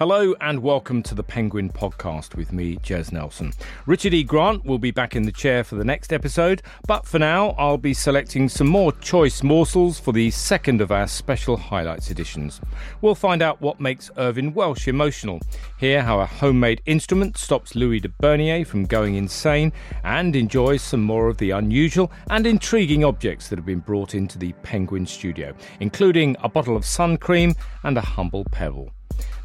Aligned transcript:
Hello 0.00 0.34
and 0.40 0.62
welcome 0.62 1.02
to 1.02 1.14
the 1.14 1.22
Penguin 1.22 1.68
Podcast 1.68 2.34
with 2.34 2.54
me, 2.54 2.76
Jez 2.76 3.12
Nelson. 3.12 3.52
Richard 3.84 4.14
E. 4.14 4.24
Grant 4.24 4.64
will 4.64 4.78
be 4.78 4.90
back 4.90 5.14
in 5.14 5.24
the 5.24 5.30
chair 5.30 5.62
for 5.62 5.74
the 5.74 5.84
next 5.84 6.10
episode, 6.10 6.62
but 6.88 7.04
for 7.04 7.18
now, 7.18 7.50
I'll 7.58 7.76
be 7.76 7.92
selecting 7.92 8.48
some 8.48 8.66
more 8.66 8.92
choice 8.92 9.42
morsels 9.42 10.00
for 10.00 10.14
the 10.14 10.30
second 10.30 10.80
of 10.80 10.90
our 10.90 11.06
special 11.06 11.58
highlights 11.58 12.10
editions. 12.10 12.62
We'll 13.02 13.14
find 13.14 13.42
out 13.42 13.60
what 13.60 13.78
makes 13.78 14.10
Irvine 14.16 14.54
Welsh 14.54 14.88
emotional, 14.88 15.38
hear 15.76 16.02
how 16.02 16.20
a 16.20 16.24
homemade 16.24 16.80
instrument 16.86 17.36
stops 17.36 17.74
Louis 17.74 18.00
de 18.00 18.08
Bernieres 18.08 18.68
from 18.68 18.86
going 18.86 19.16
insane, 19.16 19.70
and 20.02 20.34
enjoy 20.34 20.78
some 20.78 21.02
more 21.02 21.28
of 21.28 21.36
the 21.36 21.50
unusual 21.50 22.10
and 22.30 22.46
intriguing 22.46 23.04
objects 23.04 23.48
that 23.48 23.58
have 23.58 23.66
been 23.66 23.80
brought 23.80 24.14
into 24.14 24.38
the 24.38 24.54
Penguin 24.62 25.04
studio, 25.04 25.54
including 25.80 26.36
a 26.42 26.48
bottle 26.48 26.74
of 26.74 26.86
sun 26.86 27.18
cream 27.18 27.54
and 27.82 27.98
a 27.98 28.00
humble 28.00 28.46
pebble. 28.50 28.90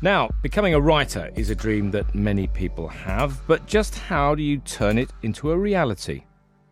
Now, 0.02 0.30
becoming 0.42 0.74
a 0.74 0.80
writer 0.80 1.32
is 1.36 1.50
a 1.50 1.56
dream 1.56 1.92
that 1.92 2.14
many 2.14 2.48
people 2.48 2.88
have, 2.90 3.42
but 3.48 3.66
just 3.66 3.96
how 3.96 4.36
do 4.36 4.44
you 4.44 4.60
turn 4.60 4.98
it 4.98 5.10
into 5.24 5.52
a 5.52 5.58
reality? 5.58 6.26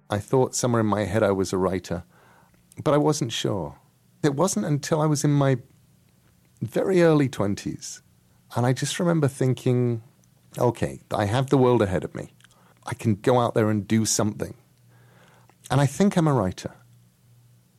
I 0.09 0.19
thought 0.19 0.55
somewhere 0.55 0.81
in 0.81 0.85
my 0.85 1.05
head 1.05 1.23
I 1.23 1.31
was 1.31 1.51
a 1.51 1.57
writer, 1.57 2.03
but 2.83 2.93
I 2.93 2.97
wasn't 2.97 3.31
sure. 3.31 3.79
It 4.21 4.35
wasn't 4.35 4.67
until 4.67 5.01
I 5.01 5.07
was 5.07 5.23
in 5.23 5.31
my 5.31 5.57
very 6.61 7.01
early 7.01 7.27
20s, 7.27 8.01
and 8.55 8.65
I 8.65 8.73
just 8.73 8.99
remember 8.99 9.27
thinking, 9.27 10.03
okay, 10.59 11.01
I 11.11 11.25
have 11.25 11.49
the 11.49 11.57
world 11.57 11.81
ahead 11.81 12.03
of 12.03 12.13
me. 12.13 12.33
I 12.85 12.93
can 12.93 13.15
go 13.15 13.39
out 13.39 13.55
there 13.55 13.71
and 13.71 13.87
do 13.87 14.05
something. 14.05 14.53
And 15.71 15.81
I 15.81 15.87
think 15.87 16.15
I'm 16.15 16.27
a 16.27 16.33
writer. 16.33 16.75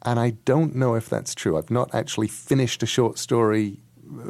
And 0.02 0.18
I 0.18 0.30
don't 0.30 0.74
know 0.74 0.96
if 0.96 1.08
that's 1.08 1.34
true. 1.34 1.56
I've 1.56 1.70
not 1.70 1.94
actually 1.94 2.28
finished 2.28 2.82
a 2.82 2.86
short 2.86 3.18
story 3.18 3.83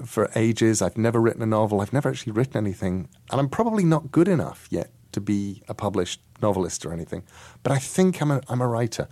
for 0.05 0.31
ages. 0.35 0.83
I've 0.83 0.97
never 0.97 1.21
written 1.21 1.43
a 1.43 1.47
novel. 1.47 1.81
I've 1.81 1.93
never 1.93 2.09
actually 2.09 2.33
written 2.33 2.57
anything. 2.57 3.09
And 3.31 3.41
I'm 3.41 3.49
probably 3.49 3.85
not 3.85 4.13
good 4.13 4.29
enough 4.29 4.67
yet 4.71 4.91
to 5.13 5.21
be 5.21 5.63
a 5.69 5.75
published 5.75 6.21
novelist 6.43 6.85
or 6.85 6.93
anything. 6.93 7.23
But 7.63 7.73
I 7.73 7.79
think 7.79 8.21
I'm 8.21 8.31
a, 8.31 8.41
I'm 8.49 8.61
a 8.61 8.69
writer. 8.69 9.09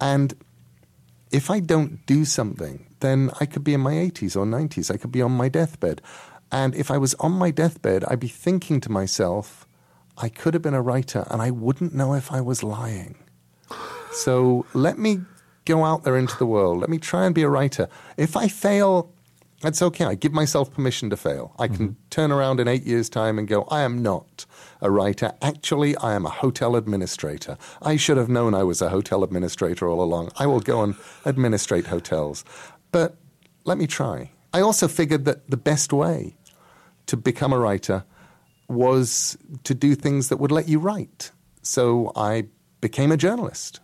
And 0.00 0.34
if 1.30 1.50
I 1.50 1.60
don't 1.60 2.04
do 2.06 2.24
something, 2.24 2.86
then 3.00 3.30
I 3.40 3.46
could 3.46 3.64
be 3.64 3.74
in 3.74 3.80
my 3.80 3.94
80s 3.94 4.36
or 4.36 4.44
90s. 4.46 4.92
I 4.92 4.96
could 4.96 5.12
be 5.12 5.22
on 5.22 5.32
my 5.32 5.48
deathbed. 5.48 6.00
And 6.52 6.74
if 6.74 6.90
I 6.90 6.98
was 6.98 7.14
on 7.14 7.32
my 7.32 7.50
deathbed, 7.50 8.04
I'd 8.04 8.20
be 8.20 8.28
thinking 8.28 8.80
to 8.82 8.92
myself, 8.92 9.66
I 10.16 10.28
could 10.28 10.54
have 10.54 10.62
been 10.62 10.74
a 10.74 10.82
writer 10.82 11.26
and 11.30 11.42
I 11.42 11.50
wouldn't 11.50 11.94
know 11.94 12.14
if 12.14 12.32
I 12.32 12.40
was 12.40 12.62
lying. 12.62 13.16
So 14.12 14.64
let 14.72 14.98
me 14.98 15.20
go 15.64 15.84
out 15.84 16.04
there 16.04 16.16
into 16.16 16.36
the 16.38 16.46
world. 16.46 16.78
Let 16.78 16.88
me 16.88 16.98
try 16.98 17.26
and 17.26 17.34
be 17.34 17.42
a 17.42 17.48
writer. 17.48 17.88
If 18.16 18.36
I 18.36 18.48
fail, 18.48 19.12
that's 19.60 19.80
okay. 19.80 20.04
I 20.04 20.14
give 20.14 20.32
myself 20.32 20.72
permission 20.72 21.08
to 21.10 21.16
fail. 21.16 21.54
I 21.58 21.68
can 21.68 21.76
mm-hmm. 21.76 22.08
turn 22.10 22.30
around 22.30 22.60
in 22.60 22.68
eight 22.68 22.84
years' 22.84 23.08
time 23.08 23.38
and 23.38 23.48
go, 23.48 23.62
I 23.70 23.82
am 23.82 24.02
not 24.02 24.44
a 24.80 24.90
writer. 24.90 25.32
Actually, 25.40 25.96
I 25.96 26.14
am 26.14 26.26
a 26.26 26.30
hotel 26.30 26.76
administrator. 26.76 27.56
I 27.80 27.96
should 27.96 28.18
have 28.18 28.28
known 28.28 28.54
I 28.54 28.62
was 28.64 28.82
a 28.82 28.90
hotel 28.90 29.24
administrator 29.24 29.88
all 29.88 30.02
along. 30.02 30.30
I 30.36 30.46
will 30.46 30.60
go 30.60 30.82
and 30.82 30.94
administrate 31.24 31.86
hotels. 31.86 32.44
But 32.92 33.16
let 33.64 33.78
me 33.78 33.86
try. 33.86 34.30
I 34.52 34.60
also 34.60 34.88
figured 34.88 35.24
that 35.24 35.50
the 35.50 35.56
best 35.56 35.92
way 35.92 36.36
to 37.06 37.16
become 37.16 37.52
a 37.52 37.58
writer 37.58 38.04
was 38.68 39.38
to 39.64 39.74
do 39.74 39.94
things 39.94 40.28
that 40.28 40.36
would 40.36 40.52
let 40.52 40.68
you 40.68 40.78
write. 40.78 41.30
So 41.62 42.12
I 42.14 42.48
became 42.80 43.10
a 43.10 43.16
journalist. 43.16 43.80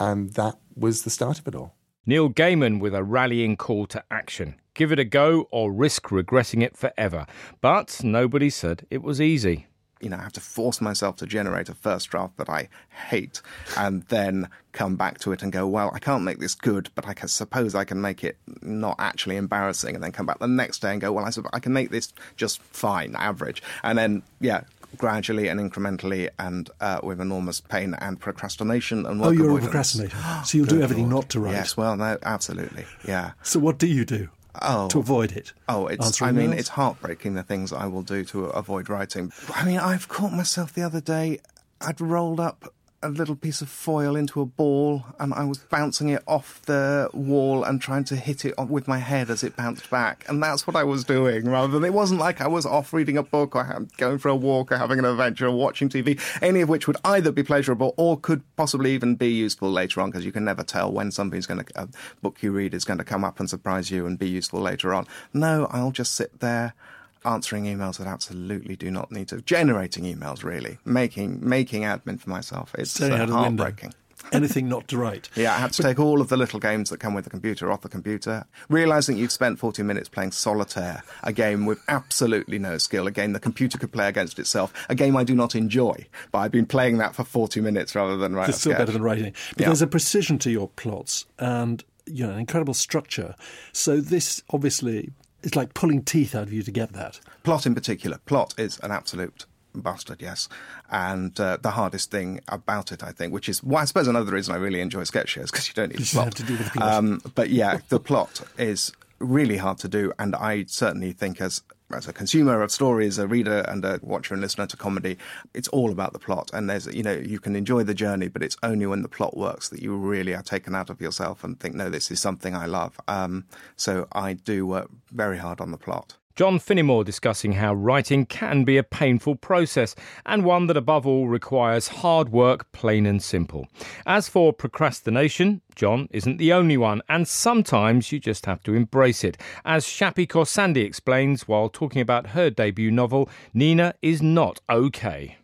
And 0.00 0.30
that 0.34 0.56
was 0.76 1.02
the 1.02 1.10
start 1.10 1.38
of 1.38 1.48
it 1.48 1.54
all. 1.54 1.74
Neil 2.06 2.30
Gaiman 2.30 2.80
with 2.80 2.94
a 2.94 3.02
rallying 3.02 3.56
call 3.56 3.86
to 3.88 4.02
action. 4.10 4.54
Give 4.78 4.92
it 4.92 5.00
a 5.00 5.04
go 5.04 5.48
or 5.50 5.72
risk 5.72 6.12
regretting 6.12 6.62
it 6.62 6.76
forever. 6.76 7.26
But 7.60 8.00
nobody 8.04 8.48
said 8.48 8.86
it 8.90 9.02
was 9.02 9.20
easy. 9.20 9.66
You 10.00 10.08
know, 10.08 10.18
I 10.18 10.22
have 10.22 10.34
to 10.34 10.40
force 10.40 10.80
myself 10.80 11.16
to 11.16 11.26
generate 11.26 11.68
a 11.68 11.74
first 11.74 12.08
draft 12.10 12.36
that 12.36 12.48
I 12.48 12.68
hate 13.08 13.42
and 13.76 14.04
then 14.04 14.48
come 14.70 14.94
back 14.94 15.18
to 15.22 15.32
it 15.32 15.42
and 15.42 15.50
go, 15.50 15.66
well, 15.66 15.90
I 15.92 15.98
can't 15.98 16.22
make 16.22 16.38
this 16.38 16.54
good, 16.54 16.90
but 16.94 17.08
I 17.08 17.12
can, 17.12 17.26
suppose 17.26 17.74
I 17.74 17.82
can 17.82 18.00
make 18.00 18.22
it 18.22 18.36
not 18.62 18.94
actually 19.00 19.34
embarrassing 19.34 19.96
and 19.96 20.04
then 20.04 20.12
come 20.12 20.26
back 20.26 20.38
the 20.38 20.46
next 20.46 20.80
day 20.80 20.92
and 20.92 21.00
go, 21.00 21.10
well, 21.10 21.24
I, 21.24 21.32
I 21.52 21.58
can 21.58 21.72
make 21.72 21.90
this 21.90 22.12
just 22.36 22.62
fine, 22.62 23.16
average. 23.16 23.60
And 23.82 23.98
then, 23.98 24.22
yeah, 24.40 24.60
gradually 24.96 25.48
and 25.48 25.58
incrementally 25.58 26.28
and 26.38 26.70
uh, 26.80 27.00
with 27.02 27.20
enormous 27.20 27.60
pain 27.60 27.94
and 27.94 28.20
procrastination 28.20 29.06
and 29.06 29.20
oh 29.20 29.30
you're 29.30 29.46
avoidance. 29.46 29.66
a 29.66 29.70
procrastinator 29.70 30.16
so 30.44 30.56
you'll 30.56 30.66
do 30.66 30.80
everything 30.80 31.10
Lord. 31.10 31.24
not 31.24 31.28
to 31.30 31.40
write 31.40 31.52
yes 31.52 31.76
well 31.76 31.94
no 31.94 32.16
absolutely 32.22 32.86
yeah 33.06 33.32
so 33.42 33.58
what 33.58 33.76
do 33.76 33.86
you 33.86 34.06
do 34.06 34.30
Oh, 34.62 34.88
to 34.88 34.98
avoid 34.98 35.32
it. 35.32 35.52
Oh, 35.68 35.86
it's. 35.86 36.20
I 36.22 36.32
mean, 36.32 36.52
it's 36.52 36.70
heartbreaking 36.70 37.34
the 37.34 37.42
things 37.42 37.72
I 37.72 37.86
will 37.86 38.02
do 38.02 38.24
to 38.26 38.46
avoid 38.46 38.88
writing. 38.88 39.32
I 39.54 39.64
mean, 39.64 39.78
I've 39.78 40.08
caught 40.08 40.32
myself 40.32 40.72
the 40.72 40.82
other 40.82 41.00
day. 41.00 41.40
I'd 41.80 42.00
rolled 42.00 42.40
up 42.40 42.74
a 43.02 43.08
little 43.08 43.36
piece 43.36 43.60
of 43.60 43.68
foil 43.68 44.16
into 44.16 44.40
a 44.40 44.46
ball 44.46 45.06
and 45.20 45.32
I 45.32 45.44
was 45.44 45.58
bouncing 45.58 46.08
it 46.08 46.22
off 46.26 46.60
the 46.62 47.08
wall 47.12 47.62
and 47.62 47.80
trying 47.80 48.04
to 48.04 48.16
hit 48.16 48.44
it 48.44 48.54
with 48.58 48.88
my 48.88 48.98
head 48.98 49.30
as 49.30 49.44
it 49.44 49.56
bounced 49.56 49.88
back. 49.88 50.24
And 50.28 50.42
that's 50.42 50.66
what 50.66 50.74
I 50.74 50.82
was 50.82 51.04
doing 51.04 51.44
rather 51.44 51.68
than 51.68 51.84
it 51.84 51.92
wasn't 51.92 52.20
like 52.20 52.40
I 52.40 52.48
was 52.48 52.66
off 52.66 52.92
reading 52.92 53.16
a 53.16 53.22
book 53.22 53.54
or 53.54 53.86
going 53.96 54.18
for 54.18 54.28
a 54.28 54.36
walk 54.36 54.72
or 54.72 54.78
having 54.78 54.98
an 54.98 55.04
adventure 55.04 55.46
or 55.46 55.52
watching 55.52 55.88
TV, 55.88 56.20
any 56.42 56.60
of 56.60 56.68
which 56.68 56.86
would 56.88 56.96
either 57.04 57.30
be 57.30 57.44
pleasurable 57.44 57.94
or 57.96 58.18
could 58.18 58.42
possibly 58.56 58.92
even 58.92 59.14
be 59.14 59.30
useful 59.30 59.70
later 59.70 60.00
on 60.00 60.10
because 60.10 60.24
you 60.24 60.32
can 60.32 60.44
never 60.44 60.64
tell 60.64 60.90
when 60.90 61.12
something's 61.12 61.46
going 61.46 61.64
to, 61.64 61.80
a 61.80 61.88
book 62.20 62.42
you 62.42 62.50
read 62.50 62.74
is 62.74 62.84
going 62.84 62.98
to 62.98 63.04
come 63.04 63.24
up 63.24 63.38
and 63.38 63.48
surprise 63.48 63.90
you 63.90 64.06
and 64.06 64.18
be 64.18 64.28
useful 64.28 64.60
later 64.60 64.92
on. 64.92 65.06
No, 65.32 65.68
I'll 65.70 65.92
just 65.92 66.14
sit 66.14 66.40
there 66.40 66.74
answering 67.24 67.64
emails 67.64 67.98
that 67.98 68.06
absolutely 68.06 68.76
do 68.76 68.90
not 68.90 69.10
need 69.10 69.28
to, 69.28 69.40
generating 69.42 70.04
emails 70.04 70.42
really, 70.42 70.78
making 70.84 71.46
making 71.46 71.82
admin 71.82 72.20
for 72.20 72.30
myself. 72.30 72.74
It's 72.78 73.00
uh, 73.00 73.26
heartbreaking. 73.26 73.94
Anything 74.32 74.68
not 74.68 74.88
to 74.88 74.98
write. 74.98 75.30
yeah, 75.36 75.54
I 75.54 75.58
had 75.58 75.72
to 75.74 75.82
but, 75.82 75.88
take 75.88 75.98
all 75.98 76.20
of 76.20 76.28
the 76.28 76.36
little 76.36 76.58
games 76.58 76.90
that 76.90 76.98
come 76.98 77.14
with 77.14 77.24
the 77.24 77.30
computer 77.30 77.70
off 77.70 77.82
the 77.82 77.88
computer. 77.88 78.44
Realizing 78.68 79.16
you've 79.16 79.32
spent 79.32 79.58
40 79.58 79.82
minutes 79.84 80.08
playing 80.08 80.32
solitaire, 80.32 81.02
a 81.22 81.32
game 81.32 81.66
with 81.66 81.80
absolutely 81.88 82.58
no 82.58 82.78
skill, 82.78 83.06
a 83.06 83.10
game 83.10 83.32
the 83.32 83.40
computer 83.40 83.78
could 83.78 83.92
play 83.92 84.08
against 84.08 84.38
itself, 84.38 84.72
a 84.88 84.94
game 84.94 85.16
I 85.16 85.24
do 85.24 85.34
not 85.34 85.54
enjoy, 85.54 86.06
but 86.32 86.40
I've 86.40 86.50
been 86.50 86.66
playing 86.66 86.98
that 86.98 87.14
for 87.14 87.24
40 87.24 87.60
minutes 87.60 87.94
rather 87.94 88.16
than 88.16 88.34
writing. 88.34 88.50
It's 88.50 88.60
still 88.60 88.72
better 88.72 88.92
than 88.92 89.02
writing. 89.02 89.34
But 89.52 89.60
yeah. 89.60 89.66
there's 89.68 89.82
a 89.82 89.86
precision 89.86 90.38
to 90.40 90.50
your 90.50 90.68
plots 90.68 91.24
and 91.38 91.84
you 92.06 92.26
know, 92.26 92.32
an 92.32 92.38
incredible 92.38 92.74
structure. 92.74 93.34
So 93.72 94.00
this 94.00 94.42
obviously 94.50 95.10
it's 95.42 95.56
like 95.56 95.74
pulling 95.74 96.02
teeth 96.02 96.34
out 96.34 96.44
of 96.44 96.52
you 96.52 96.62
to 96.62 96.70
get 96.70 96.92
that. 96.92 97.20
Plot 97.42 97.66
in 97.66 97.74
particular. 97.74 98.18
Plot 98.26 98.54
is 98.58 98.78
an 98.80 98.90
absolute 98.90 99.46
bastard, 99.74 100.20
yes. 100.20 100.48
And 100.90 101.38
uh, 101.38 101.58
the 101.60 101.70
hardest 101.70 102.10
thing 102.10 102.40
about 102.48 102.90
it, 102.90 103.02
I 103.02 103.12
think, 103.12 103.32
which 103.32 103.48
is, 103.48 103.62
well, 103.62 103.80
I 103.80 103.84
suppose 103.84 104.08
another 104.08 104.32
reason 104.32 104.54
I 104.54 104.58
really 104.58 104.80
enjoy 104.80 105.04
sketch 105.04 105.28
shows, 105.28 105.50
because 105.50 105.68
you 105.68 105.74
don't 105.74 105.90
need 105.90 106.00
you 106.00 106.06
plot. 106.06 106.24
Have 106.24 106.34
to 106.34 106.42
do 106.42 106.56
with 106.56 106.72
plot. 106.72 106.94
Um, 106.94 107.22
but 107.34 107.50
yeah, 107.50 107.78
the 107.88 108.00
plot 108.00 108.40
is 108.58 108.92
really 109.18 109.58
hard 109.58 109.78
to 109.78 109.88
do. 109.88 110.12
And 110.18 110.34
I 110.34 110.64
certainly 110.66 111.12
think 111.12 111.40
as 111.40 111.62
as 111.92 112.08
a 112.08 112.12
consumer 112.12 112.62
of 112.62 112.70
stories, 112.70 113.18
a 113.18 113.26
reader 113.26 113.60
and 113.60 113.84
a 113.84 113.98
watcher 114.02 114.34
and 114.34 114.40
listener 114.40 114.66
to 114.66 114.76
comedy, 114.76 115.16
it's 115.54 115.68
all 115.68 115.90
about 115.90 116.12
the 116.12 116.18
plot. 116.18 116.50
And 116.52 116.68
there's, 116.68 116.86
you 116.86 117.02
know, 117.02 117.12
you 117.12 117.38
can 117.38 117.56
enjoy 117.56 117.82
the 117.82 117.94
journey, 117.94 118.28
but 118.28 118.42
it's 118.42 118.56
only 118.62 118.86
when 118.86 119.02
the 119.02 119.08
plot 119.08 119.36
works 119.36 119.68
that 119.70 119.80
you 119.82 119.96
really 119.96 120.34
are 120.34 120.42
taken 120.42 120.74
out 120.74 120.90
of 120.90 121.00
yourself 121.00 121.44
and 121.44 121.58
think, 121.58 121.74
no, 121.74 121.88
this 121.90 122.10
is 122.10 122.20
something 122.20 122.54
I 122.54 122.66
love. 122.66 123.00
Um, 123.08 123.46
so 123.76 124.06
I 124.12 124.34
do 124.34 124.66
work 124.66 124.90
very 125.10 125.38
hard 125.38 125.60
on 125.60 125.70
the 125.70 125.78
plot. 125.78 126.16
John 126.38 126.60
Finnemore 126.60 127.04
discussing 127.04 127.54
how 127.54 127.74
writing 127.74 128.24
can 128.24 128.62
be 128.62 128.76
a 128.76 128.84
painful 128.84 129.34
process 129.34 129.96
and 130.24 130.44
one 130.44 130.68
that 130.68 130.76
above 130.76 131.04
all 131.04 131.26
requires 131.26 131.88
hard 131.88 132.28
work, 132.28 132.70
plain 132.70 133.06
and 133.06 133.20
simple. 133.20 133.66
As 134.06 134.28
for 134.28 134.52
procrastination, 134.52 135.62
John 135.74 136.06
isn't 136.12 136.36
the 136.36 136.52
only 136.52 136.76
one, 136.76 137.02
and 137.08 137.26
sometimes 137.26 138.12
you 138.12 138.20
just 138.20 138.46
have 138.46 138.62
to 138.62 138.74
embrace 138.74 139.24
it. 139.24 139.36
As 139.64 139.84
Shappi 139.84 140.28
Khorsandi 140.28 140.84
explains 140.84 141.48
while 141.48 141.68
talking 141.68 142.00
about 142.00 142.28
her 142.28 142.50
debut 142.50 142.92
novel, 142.92 143.28
Nina 143.52 143.94
is 144.00 144.22
not 144.22 144.60
okay. 144.70 145.38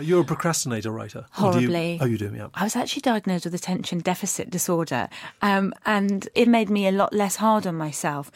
You're 0.00 0.22
a 0.22 0.24
procrastinator 0.24 0.90
writer. 0.90 1.26
Horribly. 1.32 1.92
You, 1.92 1.98
oh, 2.00 2.04
you 2.06 2.18
do, 2.18 2.32
yeah. 2.34 2.48
I 2.54 2.64
was 2.64 2.76
actually 2.76 3.02
diagnosed 3.02 3.44
with 3.44 3.54
attention 3.54 4.00
deficit 4.00 4.50
disorder, 4.50 5.08
um, 5.42 5.72
and 5.86 6.28
it 6.34 6.48
made 6.48 6.70
me 6.70 6.86
a 6.86 6.92
lot 6.92 7.12
less 7.12 7.36
hard 7.36 7.66
on 7.66 7.76
myself 7.76 8.30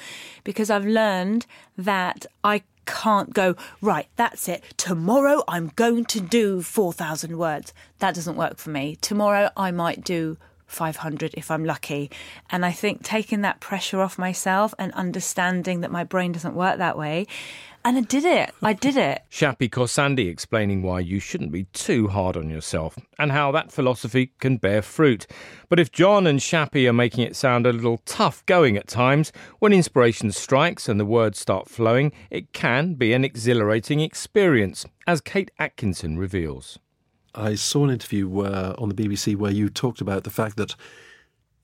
because 0.45 0.71
I've 0.71 0.87
learned 0.87 1.47
that 1.77 2.27
I 2.43 2.63
can't 2.87 3.33
go, 3.33 3.57
right, 3.81 4.09
that's 4.17 4.49
it. 4.49 4.63
Tomorrow 4.77 5.43
I'm 5.49 5.73
going 5.77 6.05
to 6.07 6.21
do 6.21 6.63
4,000 6.63 7.39
words. 7.39 7.73
That 7.99 8.15
doesn't 8.15 8.37
work 8.37 8.59
for 8.59 8.71
me. 8.71 8.97
Tomorrow 9.01 9.51
I 9.57 9.71
might 9.71 10.05
do 10.05 10.37
500 10.67 11.35
if 11.35 11.51
I'm 11.51 11.65
lucky. 11.65 12.11
And 12.51 12.65
I 12.65 12.73
think 12.73 13.03
taking 13.03 13.43
that 13.43 13.61
pressure 13.61 14.01
off 14.01 14.19
myself 14.19 14.75
and 14.79 14.93
understanding 14.93 15.81
that 15.81 15.91
my 15.91 16.05
brain 16.05 16.33
doesn't 16.33 16.55
work 16.55 16.79
that 16.79 16.99
way 16.99 17.27
and 17.85 17.99
I 17.99 18.01
did 18.01 18.25
it. 18.25 18.55
I 18.63 18.73
did 18.73 18.97
it. 18.97 19.23
Shappi 19.31 19.69
Khorsandi 19.69 20.31
explaining 20.31 20.83
why 20.83 21.01
you 21.01 21.21
shouldn't 21.21 21.53
be 21.53 21.65
too 21.75 22.09
hard 22.09 22.35
on 22.35 22.49
yourself 22.49 22.97
and 23.19 23.31
how 23.31 23.53
that 23.53 23.71
philosophy 23.71 24.33
can 24.41 24.57
bear 24.57 24.81
fruit. 24.81 25.27
But 25.69 25.79
if 25.79 25.93
John 25.93 26.27
and 26.27 26.41
Shappi 26.41 26.89
are 26.89 26.95
making 26.95 27.25
it 27.25 27.37
sound 27.37 27.67
a 27.67 27.73
little 27.73 27.99
tough 28.07 28.45
going 28.47 28.79
at 28.79 28.89
times, 28.89 29.33
when 29.59 29.75
inspiration 29.75 30.33
strikes 30.33 30.89
and 30.89 30.99
the 30.99 31.05
words 31.05 31.39
start 31.39 31.69
flowing, 31.69 32.13
it 32.31 32.55
can 32.55 32.95
be 32.95 33.13
an 33.13 33.25
exhilarating 33.25 34.01
experience, 34.01 34.87
as 35.07 35.21
Kate 35.21 35.51
Atkinson 35.59 36.19
reveals. 36.19 36.79
I 37.35 37.55
saw 37.55 37.85
an 37.85 37.91
interview 37.91 38.41
uh, 38.41 38.75
on 38.79 38.89
the 38.89 38.95
BBC 38.95 39.37
where 39.37 39.53
you 39.53 39.69
talked 39.69 40.01
about 40.01 40.25
the 40.25 40.31
fact 40.31 40.57
that 40.57 40.75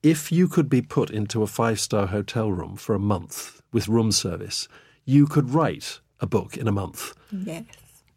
if 0.02 0.30
you 0.30 0.48
could 0.48 0.68
be 0.68 0.82
put 0.82 1.10
into 1.10 1.42
a 1.42 1.46
five 1.46 1.80
star 1.80 2.08
hotel 2.08 2.52
room 2.52 2.76
for 2.76 2.94
a 2.94 2.98
month 2.98 3.62
with 3.72 3.88
room 3.88 4.12
service, 4.12 4.68
you 5.04 5.26
could 5.26 5.50
write 5.50 6.00
a 6.20 6.26
book 6.26 6.56
in 6.56 6.68
a 6.68 6.72
month. 6.72 7.14
Yes. 7.32 7.64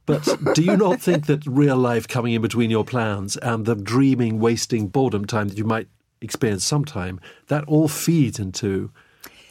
But 0.06 0.28
do 0.54 0.62
you 0.62 0.76
not 0.76 1.02
think 1.02 1.28
that 1.28 1.46
real 1.46 1.78
life 1.78 2.08
coming 2.08 2.34
in 2.34 2.42
between 2.42 2.70
your 2.70 2.84
plans 2.84 3.38
and 3.38 3.66
the 3.66 3.76
dreaming, 3.76 4.40
wasting 4.40 4.88
boredom 4.88 5.26
time 5.26 5.48
that 5.48 5.58
you 5.58 5.64
might 5.64 5.88
experience 6.22 6.66
sometime, 6.66 7.22
that 7.48 7.64
all 7.66 7.88
feeds 7.88 8.38
into 8.38 8.92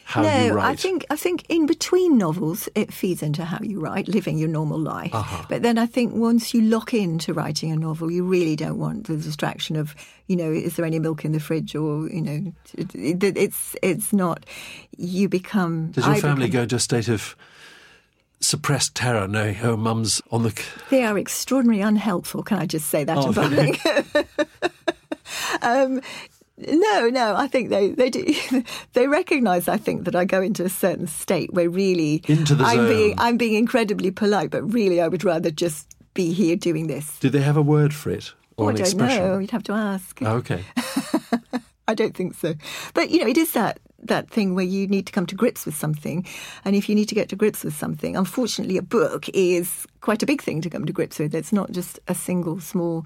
how 0.05 0.21
no, 0.21 0.45
you 0.45 0.53
write? 0.53 0.65
I 0.65 0.75
think 0.75 1.05
I 1.09 1.15
think 1.15 1.45
in 1.49 1.65
between 1.65 2.19
novels 2.19 2.69
it 2.75 2.93
feeds 2.93 3.23
into 3.23 3.45
how 3.45 3.57
you 3.61 3.79
write, 3.79 4.07
living 4.07 4.37
your 4.37 4.49
normal 4.49 4.77
life. 4.77 5.15
Uh-huh. 5.15 5.43
But 5.49 5.63
then 5.63 5.79
I 5.79 5.87
think 5.87 6.13
once 6.13 6.53
you 6.53 6.61
lock 6.61 6.93
into 6.93 7.33
writing 7.33 7.71
a 7.71 7.75
novel, 7.75 8.11
you 8.11 8.23
really 8.23 8.55
don't 8.55 8.77
want 8.77 9.07
the 9.07 9.17
distraction 9.17 9.75
of, 9.75 9.95
you 10.27 10.35
know, 10.35 10.51
is 10.51 10.75
there 10.75 10.85
any 10.85 10.99
milk 10.99 11.25
in 11.25 11.31
the 11.31 11.39
fridge 11.39 11.73
or 11.73 12.07
you 12.09 12.21
know, 12.21 12.53
it, 12.77 12.93
it, 12.93 13.37
it's 13.37 13.75
it's 13.81 14.13
not. 14.13 14.45
You 14.97 15.29
become. 15.29 15.91
Does 15.91 16.05
your 16.05 16.15
I 16.15 16.19
family 16.19 16.45
become- 16.45 16.59
go 16.59 16.61
into 16.63 16.75
a 16.75 16.79
state 16.79 17.07
of 17.07 17.35
suppressed 18.43 18.93
terror 18.95 19.27
knowing 19.27 19.55
her 19.55 19.75
mum's 19.77 20.21
on 20.31 20.43
the. 20.43 20.63
They 20.89 21.03
are 21.03 21.17
extraordinarily 21.17 21.81
unhelpful. 21.81 22.43
Can 22.43 22.59
I 22.59 22.65
just 22.65 22.87
say 22.89 23.03
that 23.03 23.17
Oh, 23.17 23.27
in 23.27 23.33
public? 23.33 23.79
um, 25.61 26.01
no, 26.57 27.09
no. 27.09 27.35
I 27.35 27.47
think 27.47 27.69
they 27.69 27.89
they 27.89 28.09
do. 28.09 28.33
they 28.93 29.07
recognise. 29.07 29.67
I 29.67 29.77
think 29.77 30.05
that 30.05 30.15
I 30.15 30.25
go 30.25 30.41
into 30.41 30.63
a 30.63 30.69
certain 30.69 31.07
state 31.07 31.53
where 31.53 31.69
really 31.69 32.21
Into 32.27 32.55
the 32.55 32.63
I'm 32.63 32.77
zone. 32.77 32.87
being 32.89 33.15
I'm 33.17 33.37
being 33.37 33.55
incredibly 33.55 34.11
polite, 34.11 34.51
but 34.51 34.61
really 34.73 35.01
I 35.01 35.07
would 35.07 35.23
rather 35.23 35.51
just 35.51 35.87
be 36.13 36.31
here 36.33 36.55
doing 36.55 36.87
this. 36.87 37.17
Do 37.19 37.29
they 37.29 37.41
have 37.41 37.57
a 37.57 37.61
word 37.61 37.93
for 37.93 38.11
it? 38.11 38.33
Or 38.57 38.65
Oh, 38.65 38.67
I 38.67 38.69
an 38.71 38.75
don't 38.75 38.85
expression? 38.85 39.25
know. 39.25 39.39
You'd 39.39 39.51
have 39.51 39.63
to 39.63 39.73
ask. 39.73 40.19
Oh, 40.21 40.35
okay. 40.35 40.63
I 41.87 41.95
don't 41.95 42.15
think 42.15 42.35
so. 42.35 42.53
But 42.93 43.09
you 43.09 43.19
know, 43.19 43.27
it 43.27 43.37
is 43.37 43.53
that 43.53 43.79
that 44.07 44.29
thing 44.29 44.55
where 44.55 44.65
you 44.65 44.87
need 44.87 45.05
to 45.07 45.11
come 45.11 45.25
to 45.27 45.35
grips 45.35 45.65
with 45.65 45.75
something, 45.75 46.25
and 46.65 46.75
if 46.75 46.87
you 46.89 46.95
need 46.95 47.09
to 47.09 47.15
get 47.15 47.29
to 47.29 47.35
grips 47.35 47.63
with 47.63 47.73
something, 47.75 48.15
unfortunately, 48.15 48.77
a 48.77 48.81
book 48.81 49.29
is 49.33 49.85
quite 50.01 50.23
a 50.23 50.25
big 50.25 50.41
thing 50.41 50.61
to 50.61 50.69
come 50.69 50.85
to 50.85 50.93
grips 50.93 51.19
with. 51.19 51.33
It's 51.35 51.53
not 51.53 51.71
just 51.71 51.99
a 52.07 52.15
single 52.15 52.59
small 52.59 53.05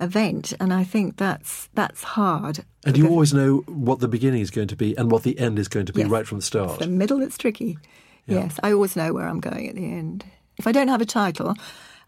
event, 0.00 0.52
and 0.60 0.72
I 0.72 0.84
think 0.84 1.16
that's 1.16 1.68
that's 1.74 2.02
hard. 2.02 2.64
And 2.84 2.96
you 2.96 3.08
always 3.08 3.34
know 3.34 3.58
what 3.66 4.00
the 4.00 4.08
beginning 4.08 4.40
is 4.40 4.50
going 4.50 4.68
to 4.68 4.76
be 4.76 4.96
and 4.96 5.10
what 5.10 5.22
the 5.24 5.38
end 5.38 5.58
is 5.58 5.68
going 5.68 5.86
to 5.86 5.92
be 5.92 6.02
Yes. 6.02 6.10
right 6.10 6.26
from 6.26 6.38
the 6.38 6.42
start. 6.42 6.78
the 6.78 6.86
middle 6.86 7.18
that's 7.18 7.38
tricky. 7.38 7.78
Yes, 8.26 8.60
I 8.62 8.72
always 8.72 8.94
know 8.94 9.12
where 9.14 9.26
I'm 9.26 9.40
going 9.40 9.68
at 9.68 9.74
the 9.74 9.84
end. 9.90 10.24
If 10.58 10.66
I 10.66 10.72
don't 10.72 10.88
have 10.88 11.00
a 11.00 11.06
title. 11.06 11.54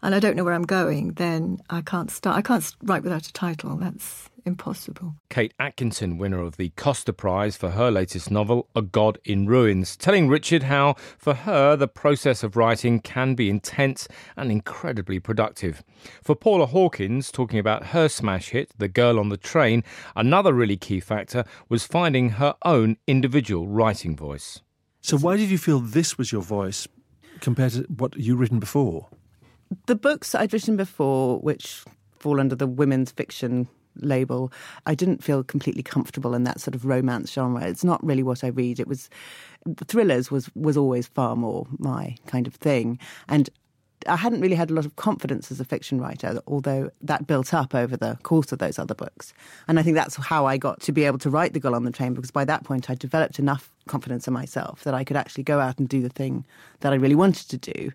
And 0.03 0.15
I 0.15 0.19
don't 0.19 0.35
know 0.35 0.43
where 0.43 0.55
I'm 0.55 0.63
going, 0.65 1.11
then 1.11 1.59
I 1.69 1.81
can't 1.81 2.09
start. 2.09 2.35
I 2.35 2.41
can't 2.41 2.75
write 2.81 3.03
without 3.03 3.27
a 3.27 3.33
title. 3.33 3.75
That's 3.75 4.30
impossible. 4.45 5.15
Kate 5.29 5.53
Atkinson, 5.59 6.17
winner 6.17 6.41
of 6.41 6.57
the 6.57 6.69
Costa 6.69 7.13
Prize 7.13 7.55
for 7.55 7.71
her 7.71 7.91
latest 7.91 8.31
novel, 8.31 8.67
A 8.75 8.81
God 8.81 9.17
in 9.23 9.45
Ruins, 9.45 9.95
telling 9.95 10.27
Richard 10.27 10.63
how, 10.63 10.95
for 11.17 11.33
her, 11.33 11.75
the 11.75 11.87
process 11.87 12.43
of 12.43 12.55
writing 12.55 12.99
can 12.99 13.35
be 13.35 13.49
intense 13.49 14.07
and 14.35 14.51
incredibly 14.51 15.19
productive. 15.19 15.83
For 16.23 16.35
Paula 16.35 16.65
Hawkins, 16.65 17.31
talking 17.31 17.59
about 17.59 17.87
her 17.87 18.07
smash 18.07 18.49
hit, 18.49 18.71
The 18.77 18.87
Girl 18.87 19.19
on 19.19 19.29
the 19.29 19.37
Train, 19.37 19.83
another 20.15 20.53
really 20.53 20.77
key 20.77 20.99
factor 20.99 21.43
was 21.69 21.85
finding 21.85 22.31
her 22.31 22.55
own 22.63 22.97
individual 23.07 23.67
writing 23.67 24.15
voice. 24.15 24.61
So, 25.01 25.17
why 25.17 25.37
did 25.37 25.49
you 25.49 25.57
feel 25.57 25.79
this 25.79 26.17
was 26.17 26.31
your 26.31 26.43
voice 26.43 26.87
compared 27.39 27.71
to 27.73 27.81
what 27.83 28.15
you'd 28.15 28.37
written 28.37 28.59
before? 28.59 29.07
the 29.85 29.95
books 29.95 30.35
I'd 30.35 30.53
written 30.53 30.77
before, 30.77 31.39
which 31.39 31.83
fall 32.19 32.39
under 32.39 32.55
the 32.55 32.67
women's 32.67 33.11
fiction 33.11 33.67
label, 33.95 34.51
I 34.85 34.95
didn't 34.95 35.23
feel 35.23 35.43
completely 35.43 35.83
comfortable 35.83 36.33
in 36.33 36.43
that 36.43 36.59
sort 36.59 36.75
of 36.75 36.85
romance 36.85 37.31
genre. 37.31 37.63
It's 37.63 37.83
not 37.83 38.03
really 38.03 38.23
what 38.23 38.43
I 38.43 38.47
read. 38.47 38.79
It 38.79 38.87
was 38.87 39.09
thrillers 39.85 40.31
was 40.31 40.49
was 40.55 40.77
always 40.77 41.07
far 41.07 41.35
more 41.35 41.67
my 41.77 42.15
kind 42.27 42.47
of 42.47 42.55
thing, 42.55 42.99
and 43.27 43.49
I 44.07 44.15
hadn't 44.15 44.41
really 44.41 44.55
had 44.55 44.71
a 44.71 44.73
lot 44.73 44.85
of 44.85 44.95
confidence 44.95 45.51
as 45.51 45.59
a 45.59 45.65
fiction 45.65 46.01
writer, 46.01 46.41
although 46.47 46.89
that 47.01 47.27
built 47.27 47.53
up 47.53 47.75
over 47.75 47.95
the 47.95 48.17
course 48.23 48.51
of 48.51 48.59
those 48.59 48.79
other 48.79 48.95
books. 48.95 49.33
And 49.67 49.79
I 49.79 49.83
think 49.83 49.95
that's 49.95 50.15
how 50.15 50.45
I 50.45 50.57
got 50.57 50.79
to 50.81 50.91
be 50.91 51.03
able 51.03 51.19
to 51.19 51.29
write 51.29 51.53
The 51.53 51.59
Girl 51.59 51.75
on 51.75 51.83
the 51.83 51.91
Train, 51.91 52.13
because 52.13 52.31
by 52.31 52.45
that 52.45 52.63
point 52.63 52.89
I'd 52.89 52.99
developed 52.99 53.37
enough 53.39 53.71
confidence 53.87 54.27
in 54.27 54.33
myself 54.33 54.83
that 54.83 54.93
I 54.93 55.03
could 55.03 55.17
actually 55.17 55.43
go 55.43 55.59
out 55.59 55.77
and 55.77 55.87
do 55.87 56.01
the 56.01 56.09
thing 56.09 56.45
that 56.79 56.93
I 56.93 56.95
really 56.95 57.15
wanted 57.15 57.49
to 57.49 57.57
do. 57.57 57.91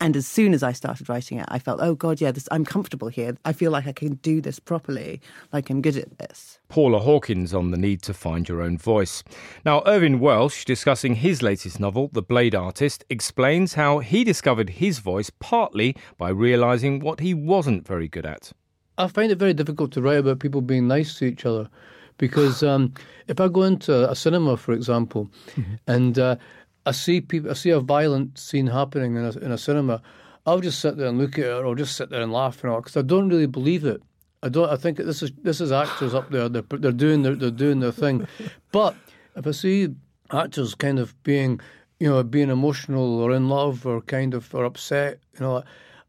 And 0.00 0.14
as 0.14 0.26
soon 0.26 0.52
as 0.52 0.62
I 0.62 0.72
started 0.72 1.08
writing 1.08 1.38
it, 1.38 1.46
I 1.48 1.58
felt, 1.58 1.80
oh 1.80 1.94
God, 1.94 2.20
yeah, 2.20 2.30
this, 2.30 2.46
I'm 2.50 2.66
comfortable 2.66 3.08
here. 3.08 3.36
I 3.46 3.52
feel 3.52 3.70
like 3.70 3.86
I 3.86 3.92
can 3.92 4.14
do 4.16 4.42
this 4.42 4.58
properly, 4.58 5.22
like 5.52 5.70
I'm 5.70 5.80
good 5.80 5.96
at 5.96 6.18
this. 6.18 6.58
Paula 6.68 6.98
Hawkins 6.98 7.54
on 7.54 7.70
the 7.70 7.78
need 7.78 8.02
to 8.02 8.12
find 8.12 8.46
your 8.46 8.60
own 8.60 8.76
voice. 8.76 9.24
Now, 9.64 9.82
Irvine 9.86 10.20
Welsh, 10.20 10.66
discussing 10.66 11.14
his 11.14 11.40
latest 11.42 11.80
novel, 11.80 12.10
The 12.12 12.22
Blade 12.22 12.54
Artist, 12.54 13.04
explains 13.08 13.74
how 13.74 14.00
he 14.00 14.22
discovered 14.22 14.68
his 14.68 14.98
voice 14.98 15.30
partly 15.30 15.96
by 16.18 16.28
realising 16.28 17.00
what 17.00 17.20
he 17.20 17.32
wasn't 17.32 17.86
very 17.86 18.08
good 18.08 18.26
at. 18.26 18.52
I 18.98 19.08
find 19.08 19.32
it 19.32 19.38
very 19.38 19.54
difficult 19.54 19.92
to 19.92 20.02
write 20.02 20.18
about 20.18 20.40
people 20.40 20.60
being 20.60 20.88
nice 20.88 21.18
to 21.18 21.24
each 21.24 21.46
other 21.46 21.68
because 22.18 22.62
um, 22.62 22.94
if 23.28 23.40
I 23.40 23.48
go 23.48 23.62
into 23.62 24.10
a 24.10 24.14
cinema, 24.14 24.56
for 24.56 24.72
example, 24.72 25.30
and 25.86 26.18
uh, 26.18 26.36
I 26.86 26.92
see 26.92 27.20
people, 27.20 27.50
I 27.50 27.54
see 27.54 27.70
a 27.70 27.80
violent 27.80 28.38
scene 28.38 28.68
happening 28.68 29.16
in 29.16 29.24
a, 29.24 29.30
in 29.44 29.50
a 29.50 29.58
cinema, 29.58 30.00
I'll 30.46 30.60
just 30.60 30.78
sit 30.78 30.96
there 30.96 31.08
and 31.08 31.18
look 31.18 31.38
at 31.38 31.44
it, 31.44 31.64
or 31.64 31.74
just 31.74 31.96
sit 31.96 32.10
there 32.10 32.22
and 32.22 32.32
laugh 32.32 32.62
and 32.62 32.72
all 32.72 32.80
because 32.80 32.96
I 32.96 33.02
don't 33.02 33.28
really 33.28 33.46
believe 33.46 33.84
it. 33.84 34.00
I 34.42 34.48
don't. 34.48 34.70
I 34.70 34.76
think 34.76 34.98
this 34.98 35.22
is 35.22 35.32
this 35.42 35.60
is 35.60 35.72
actors 35.72 36.14
up 36.14 36.30
there. 36.30 36.48
They're 36.48 36.62
they're 36.70 36.92
doing 36.92 37.22
their 37.22 37.34
they're 37.34 37.50
doing 37.50 37.80
their 37.80 37.90
thing, 37.90 38.28
but 38.72 38.94
if 39.34 39.46
I 39.46 39.50
see 39.50 39.88
actors 40.30 40.74
kind 40.76 41.00
of 41.00 41.20
being, 41.24 41.60
you 41.98 42.08
know, 42.08 42.22
being 42.22 42.50
emotional 42.50 43.18
or 43.18 43.32
in 43.32 43.48
love 43.48 43.84
or 43.86 44.00
kind 44.02 44.34
of 44.34 44.54
or 44.54 44.64
upset, 44.64 45.18
you 45.34 45.40
know. 45.40 45.64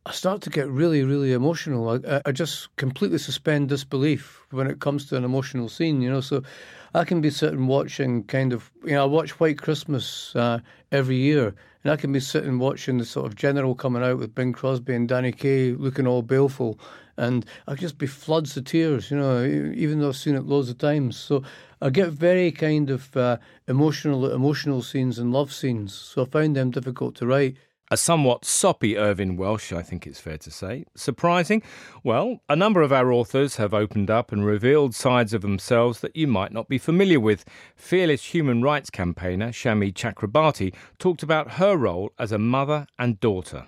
I 0.05 0.11
start 0.11 0.41
to 0.43 0.49
get 0.49 0.69
really, 0.69 1.03
really 1.03 1.33
emotional. 1.33 1.89
I, 1.89 2.21
I 2.25 2.31
just 2.31 2.73
completely 2.77 3.17
suspend 3.17 3.67
disbelief 3.67 4.47
when 4.51 4.67
it 4.67 4.79
comes 4.79 5.05
to 5.07 5.17
an 5.17 5.25
emotional 5.25 5.67
scene, 5.67 6.01
you 6.01 6.09
know. 6.09 6.21
So 6.21 6.43
I 6.93 7.03
can 7.03 7.21
be 7.21 7.29
sitting 7.29 7.67
watching 7.67 8.23
kind 8.23 8.53
of, 8.53 8.71
you 8.83 8.91
know, 8.93 9.03
I 9.03 9.05
watch 9.05 9.39
White 9.39 9.61
Christmas 9.61 10.35
uh, 10.35 10.59
every 10.91 11.17
year, 11.17 11.53
and 11.83 11.91
I 11.91 11.95
can 11.95 12.11
be 12.11 12.19
sitting 12.19 12.59
watching 12.59 12.97
the 12.97 13.05
sort 13.05 13.25
of 13.25 13.35
general 13.35 13.75
coming 13.75 14.03
out 14.03 14.17
with 14.17 14.35
Bing 14.35 14.53
Crosby 14.53 14.93
and 14.93 15.07
Danny 15.07 15.31
Kaye 15.31 15.73
looking 15.73 16.07
all 16.07 16.21
baleful, 16.21 16.79
and 17.17 17.45
I 17.67 17.75
just 17.75 17.97
be 17.97 18.07
floods 18.07 18.55
of 18.57 18.65
tears, 18.65 19.11
you 19.11 19.17
know, 19.17 19.43
even 19.43 19.99
though 19.99 20.09
I've 20.09 20.15
seen 20.15 20.35
it 20.35 20.45
loads 20.45 20.69
of 20.69 20.77
times. 20.77 21.17
So 21.17 21.43
I 21.81 21.89
get 21.89 22.09
very 22.09 22.51
kind 22.51 22.89
of 22.89 23.15
uh, 23.17 23.37
emotional, 23.67 24.31
emotional 24.31 24.81
scenes 24.81 25.19
and 25.19 25.31
love 25.31 25.51
scenes. 25.51 25.93
So 25.93 26.23
I 26.23 26.25
find 26.25 26.55
them 26.55 26.71
difficult 26.71 27.15
to 27.15 27.27
write. 27.27 27.57
A 27.89 27.95
somewhat 27.95 28.43
soppy 28.43 28.97
Irvine 28.97 29.37
Welsh, 29.37 29.71
I 29.71 29.81
think 29.81 30.05
it's 30.05 30.19
fair 30.19 30.37
to 30.39 30.51
say. 30.51 30.83
Surprising? 30.95 31.63
Well, 32.03 32.41
a 32.49 32.55
number 32.55 32.81
of 32.81 32.91
our 32.91 33.13
authors 33.13 33.55
have 33.55 33.73
opened 33.73 34.11
up 34.11 34.33
and 34.33 34.45
revealed 34.45 34.93
sides 34.93 35.33
of 35.33 35.41
themselves 35.41 36.01
that 36.01 36.13
you 36.13 36.27
might 36.27 36.51
not 36.51 36.67
be 36.67 36.77
familiar 36.77 37.21
with. 37.21 37.45
Fearless 37.77 38.25
human 38.25 38.61
rights 38.61 38.89
campaigner 38.89 39.49
Shami 39.51 39.93
Chakrabarti 39.93 40.73
talked 40.99 41.23
about 41.23 41.51
her 41.51 41.77
role 41.77 42.11
as 42.19 42.33
a 42.33 42.37
mother 42.37 42.87
and 42.99 43.21
daughter. 43.21 43.67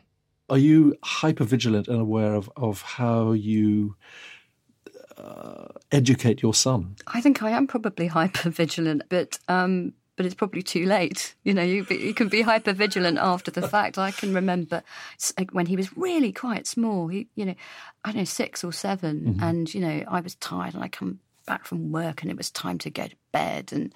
Are 0.50 0.58
you 0.58 0.98
hyper 1.02 1.46
vigilant 1.46 1.88
and 1.88 2.02
aware 2.02 2.34
of, 2.34 2.52
of 2.58 2.82
how 2.82 3.32
you 3.32 3.96
uh, 5.18 5.68
educate 5.94 6.42
your 6.42 6.54
son? 6.54 6.98
I 7.08 7.22
think 7.22 7.42
I 7.42 7.52
am 7.52 7.68
probably 7.68 8.08
hyper 8.20 8.50
vigilant, 8.50 9.04
but 9.08 9.40
um, 9.48 9.94
but 10.20 10.26
it's 10.26 10.36
probably 10.36 10.62
too 10.62 10.86
late. 10.86 11.34
You 11.46 11.54
know, 11.54 11.62
you, 11.64 11.86
be, 11.86 11.96
you 11.96 12.14
can 12.14 12.28
be 12.28 12.42
hyper 12.42 12.74
vigilant 12.74 13.18
after 13.20 13.52
the 13.52 13.66
fact. 13.66 13.98
I 13.98 14.12
can 14.12 14.34
remember 14.34 14.84
when 15.54 15.66
he 15.66 15.78
was 15.78 15.96
really 15.96 16.34
quite 16.34 16.68
small. 16.68 17.08
He, 17.08 17.30
you 17.36 17.46
know, 17.46 17.56
I 18.04 18.12
don't 18.12 18.18
know, 18.18 18.24
six 18.26 18.62
or 18.62 18.74
7 18.74 19.40
and 19.42 19.74
you 19.74 19.80
know, 19.80 20.04
I 20.10 20.20
was 20.20 20.36
tired, 20.36 20.74
and 20.74 20.84
I 20.84 20.90
come 20.90 21.22
back 21.46 21.66
from 21.66 21.94
work, 21.94 22.22
and 22.22 22.30
it 22.30 22.36
was 22.36 22.52
time 22.52 22.80
to 22.80 22.90
go 22.90 23.08
to 23.08 23.16
bed, 23.32 23.72
and 23.72 23.94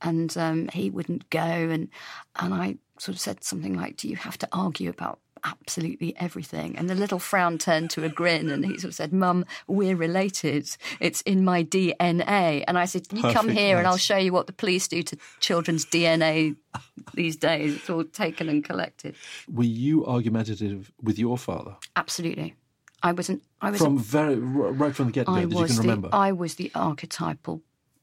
and 0.00 0.36
um, 0.36 0.68
he 0.68 0.90
wouldn't 0.90 1.28
go, 1.30 1.40
and 1.40 1.88
and 2.36 2.54
I 2.54 2.76
sort 2.98 3.16
of 3.16 3.20
said 3.20 3.42
something 3.42 3.74
like, 3.74 3.96
"Do 3.96 4.08
you 4.08 4.14
have 4.14 4.38
to 4.38 4.48
argue 4.52 4.90
about?" 4.90 5.18
Absolutely 5.44 6.14
everything. 6.18 6.76
And 6.76 6.88
the 6.88 6.94
little 6.94 7.18
frown 7.18 7.58
turned 7.58 7.90
to 7.90 8.04
a 8.04 8.08
grin, 8.08 8.50
and 8.50 8.64
he 8.64 8.78
sort 8.78 8.84
of 8.90 8.94
said, 8.94 9.12
"Mum, 9.12 9.44
we're 9.66 9.96
related. 9.96 10.68
It's 11.00 11.20
in 11.22 11.44
my 11.44 11.62
DNA." 11.62 12.64
And 12.66 12.78
I 12.78 12.86
said, 12.86 13.06
"You 13.12 13.22
come 13.22 13.32
Perfect, 13.32 13.58
here, 13.58 13.78
and. 13.78 13.86
I'll 13.86 13.96
show 13.96 14.16
you 14.16 14.32
what 14.32 14.46
the 14.46 14.52
police 14.52 14.88
do 14.88 15.02
to 15.02 15.16
children's 15.40 15.84
DNA 15.84 16.56
these 17.14 17.36
days. 17.36 17.76
It's 17.76 17.90
all 17.90 18.04
taken 18.04 18.48
and 18.48 18.64
collected." 18.64 19.14
Were 19.52 19.64
you 19.64 20.06
argumentative 20.06 20.92
with 21.02 21.18
your 21.18 21.38
father 21.38 21.76
Absolutely. 21.96 22.54
I 23.02 23.12
wasn't. 23.12 23.42
I 23.60 23.70
was. 23.70 23.80
from 23.80 23.98
very 23.98 24.36
right 24.36 24.94
from 24.94 25.06
the 25.06 25.12
get 25.12 25.26
go? 25.26 25.34
I 25.34 25.42
you 25.42 25.48
was 25.48 25.72
can 25.72 25.76
the. 25.76 25.82
remember. 25.82 26.08
I 26.12 26.32
was 26.32 26.54
the 26.54 26.70
archetypal 26.74 27.62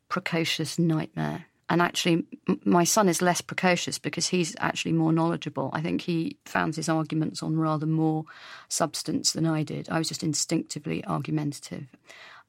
precocious 0.10 0.77
nightmare. 0.77 1.45
And 1.72 1.82
actually, 1.82 2.25
my 2.66 2.84
son 2.84 3.08
is 3.08 3.22
less 3.22 3.40
precocious 3.40 3.98
because 3.98 4.28
he's 4.28 4.58
actually 4.60 4.92
more 4.92 5.13
knowledgeable. 5.13 5.70
I 5.72 5.82
think 5.82 6.01
he 6.01 6.36
founds 6.44 6.75
his 6.75 6.90
arguments 6.90 7.42
on 7.42 7.56
rather 7.56 7.86
more 7.86 8.25
substance 8.68 9.32
than 9.32 9.46
I 9.46 9.63
did. 9.63 9.88
I 9.90 9.98
was 9.98 10.10
just 10.10 10.22
instinctively 10.22 11.01
argumentative 11.06 11.88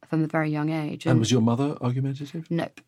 from 0.09 0.25
a 0.25 0.27
very 0.27 0.51
young 0.51 0.71
age. 0.71 1.07
and 1.07 1.21
was 1.21 1.31
your 1.31 1.41
mother 1.41 1.77
argumentative? 1.81 2.51
Nope. 2.51 2.81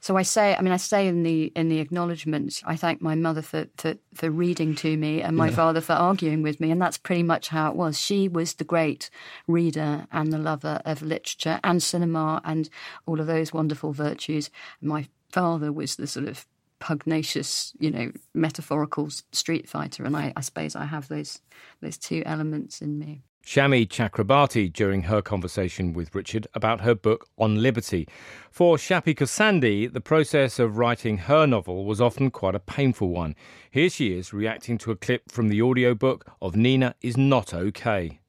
So 0.00 0.16
I 0.16 0.22
say, 0.22 0.56
I 0.56 0.60
mean, 0.60 0.72
I 0.72 0.76
say 0.76 1.06
in 1.06 1.22
the 1.22 1.52
in 1.54 1.68
the 1.68 1.78
acknowledgements, 1.78 2.64
I 2.66 2.74
thank 2.74 3.00
my 3.00 3.14
mother 3.14 3.42
for 3.42 3.66
for, 3.76 3.94
for 4.12 4.28
reading 4.28 4.74
to 4.76 4.96
me 4.96 5.22
and 5.22 5.36
my 5.36 5.50
father 5.50 5.80
for 5.80 5.92
arguing 5.92 6.42
with 6.42 6.58
me, 6.58 6.72
and 6.72 6.82
that's 6.82 6.98
pretty 6.98 7.22
much 7.22 7.46
how 7.48 7.70
it 7.70 7.76
was. 7.76 8.00
She 8.00 8.26
was 8.26 8.54
the 8.54 8.64
great 8.64 9.08
reader 9.46 10.08
and 10.10 10.32
the 10.32 10.38
lover 10.38 10.80
of 10.84 11.02
literature 11.02 11.60
and 11.62 11.80
cinema 11.80 12.40
and 12.44 12.68
all 13.06 13.20
of 13.20 13.28
those 13.28 13.52
wonderful 13.52 13.92
virtues. 13.92 14.50
My 14.80 15.06
father 15.30 15.72
was 15.72 15.96
the 15.96 16.06
sort 16.06 16.28
of 16.28 16.46
pugnacious, 16.78 17.72
you 17.78 17.90
know, 17.90 18.10
metaphorical 18.34 19.10
street 19.32 19.68
fighter, 19.68 20.04
and 20.04 20.16
I, 20.16 20.32
I 20.36 20.40
suppose 20.40 20.74
I 20.74 20.86
have 20.86 21.08
those 21.08 21.40
those 21.80 21.98
two 21.98 22.22
elements 22.26 22.80
in 22.80 22.98
me. 22.98 23.22
Shami 23.44 23.88
Chakrabarti 23.88 24.72
during 24.72 25.02
her 25.02 25.22
conversation 25.22 25.92
with 25.92 26.14
Richard 26.14 26.46
about 26.54 26.82
her 26.82 26.94
book 26.94 27.26
On 27.38 27.62
Liberty. 27.62 28.06
For 28.50 28.76
Shappi 28.76 29.14
Khorsandi, 29.14 29.92
the 29.92 30.00
process 30.00 30.58
of 30.58 30.76
writing 30.76 31.18
her 31.18 31.46
novel 31.46 31.84
was 31.84 32.00
often 32.00 32.30
quite 32.30 32.54
a 32.54 32.60
painful 32.60 33.08
one. 33.08 33.34
Here 33.70 33.88
she 33.88 34.16
is 34.16 34.32
reacting 34.32 34.78
to 34.78 34.90
a 34.90 34.96
clip 34.96 35.32
from 35.32 35.48
the 35.48 35.62
audiobook 35.62 36.26
of 36.40 36.54
Nina 36.54 36.94
is 37.00 37.16
Not 37.16 37.54
Okay. 37.54 38.20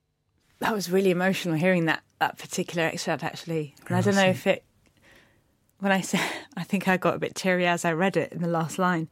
That 0.59 0.73
was 0.73 0.89
really 0.89 1.11
emotional 1.11 1.55
hearing 1.55 1.85
that 1.85 2.03
that 2.19 2.37
particular 2.37 2.87
extract 2.87 3.23
actually. 3.23 3.75
And 3.87 3.97
I 3.97 3.99
oh, 3.99 4.03
don't 4.03 4.15
know 4.15 4.27
if 4.27 4.47
it 4.47 4.63
when 5.81 5.91
I 5.91 5.99
said 6.01 6.21
I 6.55 6.63
think 6.63 6.87
I 6.87 6.95
got 6.95 7.15
a 7.15 7.19
bit 7.19 7.35
teary 7.35 7.67
as 7.67 7.83
I 7.83 7.91
read 7.91 8.15
it 8.15 8.31
in 8.31 8.41
the 8.41 8.47
last 8.47 8.79
line. 8.79 9.09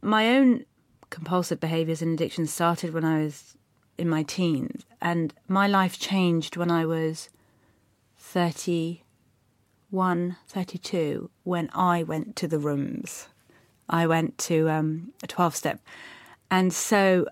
My 0.00 0.36
own 0.36 0.64
compulsive 1.10 1.58
behaviours 1.58 2.02
and 2.02 2.14
addictions 2.14 2.52
started 2.52 2.94
when 2.94 3.04
I 3.04 3.24
was 3.24 3.56
in 3.98 4.08
my 4.08 4.22
teens 4.22 4.86
and 5.00 5.34
my 5.48 5.66
life 5.66 5.98
changed 5.98 6.56
when 6.56 6.70
I 6.70 6.86
was 6.86 7.30
31, 8.18 10.36
32 10.48 11.30
when 11.44 11.70
I 11.74 12.02
went 12.02 12.36
to 12.36 12.46
the 12.46 12.58
rooms. 12.58 13.28
I 13.88 14.06
went 14.06 14.36
to 14.38 14.68
um, 14.68 15.12
a 15.22 15.26
12 15.26 15.56
step. 15.56 15.80
And 16.50 16.72
so 16.72 17.26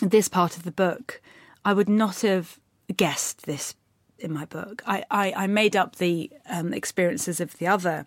this 0.00 0.28
part 0.28 0.56
of 0.56 0.62
the 0.62 0.70
book, 0.70 1.20
I 1.64 1.72
would 1.72 1.88
not 1.88 2.20
have 2.20 2.60
guessed 2.96 3.44
this 3.44 3.74
in 4.20 4.32
my 4.32 4.44
book. 4.44 4.82
I, 4.86 5.04
I, 5.10 5.32
I 5.36 5.46
made 5.46 5.76
up 5.76 5.96
the 5.96 6.30
um, 6.48 6.72
experiences 6.72 7.40
of 7.40 7.56
the 7.58 7.66
other 7.66 8.06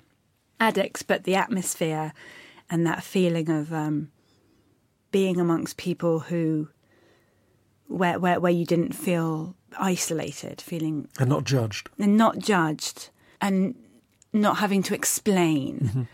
addicts, 0.60 1.01
but 1.01 1.24
the 1.24 1.36
atmosphere 1.36 2.13
and 2.70 2.86
that 2.88 3.03
feeling 3.03 3.50
of 3.50 3.74
um, 3.74 4.12
being 5.12 5.39
amongst 5.39 5.77
people 5.77 6.20
who, 6.20 6.70
where, 7.88 8.20
where, 8.20 8.39
where 8.39 8.51
you 8.51 8.65
didn't 8.65 8.93
feel 8.93 9.55
isolated, 9.77 10.62
feeling 10.62 11.10
And 11.20 11.29
not 11.29 11.43
judged. 11.43 11.89
and 12.00 12.17
not 12.17 12.38
judged 12.39 13.10
and 13.41 13.75
not 14.32 14.58
having 14.58 14.82
to 14.84 14.96
explain. 14.96 16.08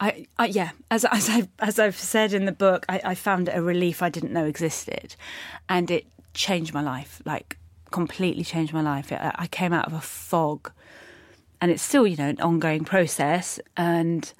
I, 0.00 0.26
I 0.38 0.46
yeah, 0.46 0.70
as 0.90 1.04
as 1.04 1.28
I've 1.28 1.48
as 1.58 1.78
I've 1.80 1.96
said 1.98 2.32
in 2.32 2.44
the 2.44 2.52
book, 2.52 2.86
I, 2.88 3.00
I 3.04 3.14
found 3.16 3.48
it 3.48 3.56
a 3.56 3.62
relief 3.62 4.00
I 4.00 4.08
didn't 4.08 4.32
know 4.32 4.44
existed, 4.44 5.16
and 5.68 5.90
it 5.90 6.06
changed 6.34 6.72
my 6.72 6.82
life, 6.82 7.20
like 7.24 7.57
completely 7.90 8.44
changed 8.44 8.72
my 8.72 8.82
life. 8.82 9.12
I, 9.12 9.32
I 9.34 9.46
came 9.46 9.72
out 9.72 9.86
of 9.86 9.92
a 9.92 10.00
fog, 10.00 10.72
and 11.60 11.70
it's 11.70 11.82
still 11.82 12.06
you 12.06 12.16
know 12.16 12.28
an 12.28 12.40
ongoing 12.40 12.84
process, 12.84 13.60
and 13.76 14.32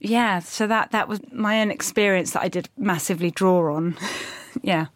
yeah, 0.00 0.40
so 0.40 0.66
that 0.66 0.90
that 0.90 1.08
was 1.08 1.20
my 1.32 1.60
own 1.60 1.70
experience 1.70 2.32
that 2.32 2.42
I 2.42 2.48
did 2.48 2.68
massively 2.76 3.30
draw 3.30 3.74
on. 3.74 3.96
yeah. 4.62 4.86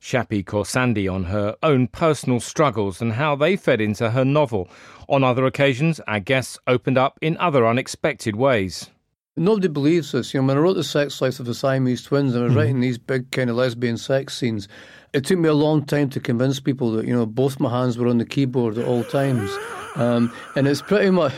Shappi 0.00 0.44
Khorsandi 0.44 1.12
on 1.12 1.24
her 1.24 1.56
own 1.62 1.86
personal 1.86 2.40
struggles 2.40 3.00
and 3.00 3.12
how 3.12 3.36
they 3.36 3.54
fed 3.54 3.80
into 3.80 4.10
her 4.10 4.24
novel. 4.24 4.68
On 5.08 5.22
other 5.22 5.46
occasions, 5.46 6.00
our 6.08 6.18
guests 6.18 6.58
opened 6.66 6.98
up 6.98 7.18
in 7.22 7.36
other 7.36 7.64
unexpected 7.64 8.34
ways. 8.34 8.90
Nobody 9.36 9.68
believes 9.68 10.12
this. 10.12 10.34
You 10.34 10.42
know, 10.42 10.48
when 10.48 10.58
I 10.58 10.60
wrote 10.60 10.74
the 10.74 10.84
sex 10.84 11.22
life 11.22 11.40
of 11.40 11.46
the 11.46 11.54
Siamese 11.54 12.02
twins, 12.02 12.34
and 12.34 12.44
I 12.44 12.46
was 12.48 12.54
writing 12.54 12.80
these 12.80 12.98
big 12.98 13.30
kind 13.30 13.48
of 13.48 13.56
lesbian 13.56 13.96
sex 13.96 14.36
scenes. 14.36 14.68
It 15.14 15.24
took 15.24 15.38
me 15.38 15.48
a 15.48 15.54
long 15.54 15.86
time 15.86 16.10
to 16.10 16.20
convince 16.20 16.60
people 16.60 16.92
that 16.92 17.06
you 17.06 17.14
know 17.14 17.24
both 17.24 17.58
my 17.58 17.70
hands 17.70 17.96
were 17.96 18.08
on 18.08 18.18
the 18.18 18.26
keyboard 18.26 18.76
at 18.76 18.86
all 18.86 19.04
times, 19.04 19.50
um, 19.96 20.30
and 20.54 20.68
it's 20.68 20.82
pretty 20.82 21.10
much 21.10 21.32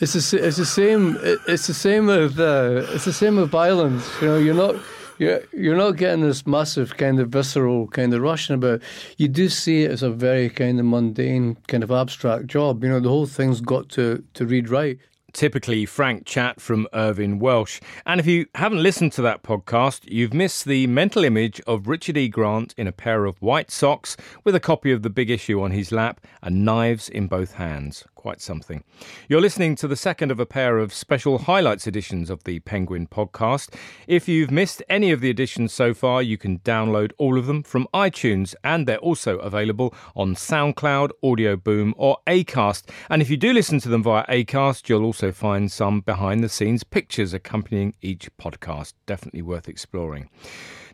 it's 0.00 0.14
the, 0.14 0.46
it's 0.46 0.56
the 0.56 0.66
same. 0.66 1.16
It's 1.46 1.68
the 1.68 1.74
same 1.74 2.06
with 2.06 2.40
uh, 2.40 2.86
it's 2.90 3.04
the 3.04 3.12
same 3.12 3.36
with 3.36 3.50
violence. 3.50 4.04
You 4.20 4.28
know, 4.28 4.38
you're 4.38 4.54
not. 4.54 4.76
You're, 5.20 5.40
you're 5.52 5.76
not 5.76 5.96
getting 5.96 6.20
this 6.20 6.46
massive 6.46 6.96
kind 6.96 7.18
of 7.18 7.30
visceral 7.30 7.88
kind 7.88 8.14
of 8.14 8.20
rushing 8.20 8.54
about. 8.54 8.82
You 9.16 9.26
do 9.26 9.48
see 9.48 9.82
it 9.82 9.90
as 9.90 10.04
a 10.04 10.10
very 10.10 10.48
kind 10.48 10.78
of 10.78 10.86
mundane, 10.86 11.56
kind 11.66 11.82
of 11.82 11.90
abstract 11.90 12.46
job. 12.46 12.84
You 12.84 12.90
know, 12.90 13.00
the 13.00 13.08
whole 13.08 13.26
thing's 13.26 13.60
got 13.60 13.88
to, 13.90 14.22
to 14.34 14.46
read 14.46 14.68
right. 14.68 14.96
Typically 15.38 15.86
frank 15.86 16.26
chat 16.26 16.60
from 16.60 16.88
Irvine 16.92 17.38
Welsh. 17.38 17.80
And 18.04 18.18
if 18.18 18.26
you 18.26 18.46
haven't 18.56 18.82
listened 18.82 19.12
to 19.12 19.22
that 19.22 19.44
podcast, 19.44 20.00
you've 20.02 20.34
missed 20.34 20.64
the 20.64 20.88
mental 20.88 21.22
image 21.22 21.60
of 21.64 21.86
Richard 21.86 22.16
E. 22.16 22.26
Grant 22.26 22.74
in 22.76 22.88
a 22.88 22.92
pair 22.92 23.24
of 23.24 23.40
white 23.40 23.70
socks 23.70 24.16
with 24.42 24.56
a 24.56 24.60
copy 24.60 24.90
of 24.90 25.02
the 25.02 25.10
big 25.10 25.30
issue 25.30 25.62
on 25.62 25.70
his 25.70 25.92
lap 25.92 26.20
and 26.42 26.64
knives 26.64 27.08
in 27.08 27.28
both 27.28 27.52
hands. 27.52 28.04
Quite 28.18 28.40
something. 28.40 28.82
You're 29.28 29.40
listening 29.40 29.76
to 29.76 29.86
the 29.86 29.94
second 29.94 30.32
of 30.32 30.40
a 30.40 30.44
pair 30.44 30.78
of 30.78 30.92
special 30.92 31.38
highlights 31.38 31.86
editions 31.86 32.30
of 32.30 32.42
the 32.42 32.58
Penguin 32.58 33.06
podcast. 33.06 33.72
If 34.08 34.28
you've 34.28 34.50
missed 34.50 34.82
any 34.88 35.12
of 35.12 35.20
the 35.20 35.30
editions 35.30 35.72
so 35.72 35.94
far, 35.94 36.20
you 36.20 36.36
can 36.36 36.58
download 36.58 37.12
all 37.16 37.38
of 37.38 37.46
them 37.46 37.62
from 37.62 37.86
iTunes 37.94 38.56
and 38.64 38.88
they're 38.88 38.98
also 38.98 39.38
available 39.38 39.94
on 40.16 40.34
SoundCloud, 40.34 41.10
Audio 41.22 41.54
Boom, 41.54 41.94
or 41.96 42.18
Acast. 42.26 42.90
And 43.08 43.22
if 43.22 43.30
you 43.30 43.36
do 43.36 43.52
listen 43.52 43.78
to 43.78 43.88
them 43.88 44.02
via 44.02 44.26
Acast, 44.26 44.88
you'll 44.88 45.04
also 45.04 45.30
find 45.30 45.70
some 45.70 46.00
behind 46.00 46.42
the 46.42 46.48
scenes 46.48 46.82
pictures 46.82 47.32
accompanying 47.32 47.94
each 48.02 48.28
podcast. 48.36 48.94
Definitely 49.06 49.42
worth 49.42 49.68
exploring. 49.68 50.28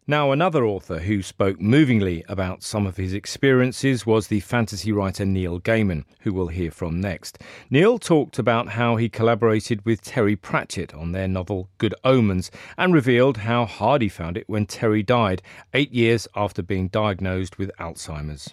Now, 0.06 0.32
another 0.32 0.66
author 0.66 0.98
who 0.98 1.22
spoke 1.22 1.58
movingly 1.58 2.24
about 2.28 2.62
some 2.62 2.86
of 2.86 2.98
his 2.98 3.14
experiences 3.14 4.04
was 4.04 4.26
the 4.26 4.40
fantasy 4.40 4.92
writer 4.92 5.24
Neil 5.24 5.58
Gaiman, 5.58 6.04
who 6.20 6.34
we'll 6.34 6.48
hear 6.48 6.70
from 6.70 7.00
next. 7.00 7.38
Neil 7.70 7.98
talked 7.98 8.38
about 8.38 8.68
how 8.68 8.96
he 8.96 9.08
collaborated 9.08 9.82
with 9.86 10.02
Terry 10.02 10.36
Pratchett 10.36 10.92
on 10.92 11.12
their 11.12 11.26
novel 11.26 11.70
Good 11.78 11.94
Omens 12.04 12.50
and 12.76 12.92
revealed 12.92 13.38
how 13.38 13.64
hard 13.64 14.02
he 14.02 14.10
found 14.10 14.36
it 14.36 14.46
when 14.46 14.66
Terry 14.66 15.02
died, 15.02 15.40
eight 15.72 15.92
years 15.92 16.28
after 16.36 16.62
being 16.62 16.88
diagnosed 16.88 17.56
with 17.56 17.70
Alzheimer's. 17.80 18.50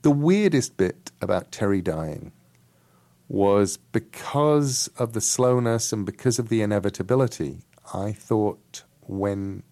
The 0.00 0.10
weirdest 0.10 0.78
bit 0.78 1.10
about 1.20 1.52
Terry 1.52 1.82
dying 1.82 2.32
was 3.28 3.76
because 3.76 4.88
of 4.96 5.12
the 5.12 5.20
slowness 5.20 5.92
and 5.92 6.06
because 6.06 6.38
of 6.38 6.48
the 6.48 6.62
inevitability, 6.62 7.58
I 7.92 8.12
thought 8.12 8.84
when 9.02 9.62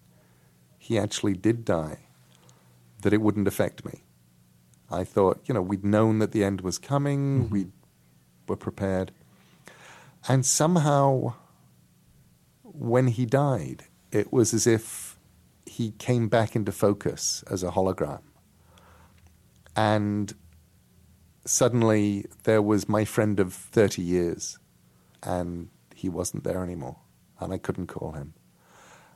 he 0.89 0.97
actually 0.97 1.35
did 1.35 1.63
die 1.63 1.99
that 3.03 3.13
it 3.13 3.21
wouldn't 3.21 3.47
affect 3.47 3.85
me. 3.85 4.01
I 4.89 5.03
thought, 5.03 5.39
you 5.45 5.53
know, 5.53 5.61
we'd 5.61 5.85
known 5.85 6.17
that 6.17 6.31
the 6.31 6.43
end 6.43 6.61
was 6.61 6.79
coming, 6.79 7.43
mm-hmm. 7.43 7.53
we 7.53 7.67
were 8.47 8.55
prepared. 8.55 9.11
And 10.27 10.43
somehow, 10.43 11.35
when 12.63 13.05
he 13.05 13.27
died, 13.27 13.83
it 14.11 14.33
was 14.33 14.51
as 14.51 14.65
if 14.65 15.19
he 15.67 15.91
came 15.91 16.27
back 16.27 16.55
into 16.55 16.71
focus 16.71 17.43
as 17.51 17.61
a 17.61 17.69
hologram. 17.69 18.23
And 19.75 20.33
suddenly 21.45 22.25
there 22.45 22.63
was 22.63 22.89
my 22.89 23.05
friend 23.05 23.39
of 23.39 23.53
30 23.53 24.01
years, 24.01 24.57
and 25.21 25.69
he 25.93 26.09
wasn't 26.09 26.43
there 26.45 26.63
anymore, 26.63 26.97
and 27.39 27.53
I 27.53 27.59
couldn't 27.59 27.87
call 27.87 28.13
him. 28.13 28.33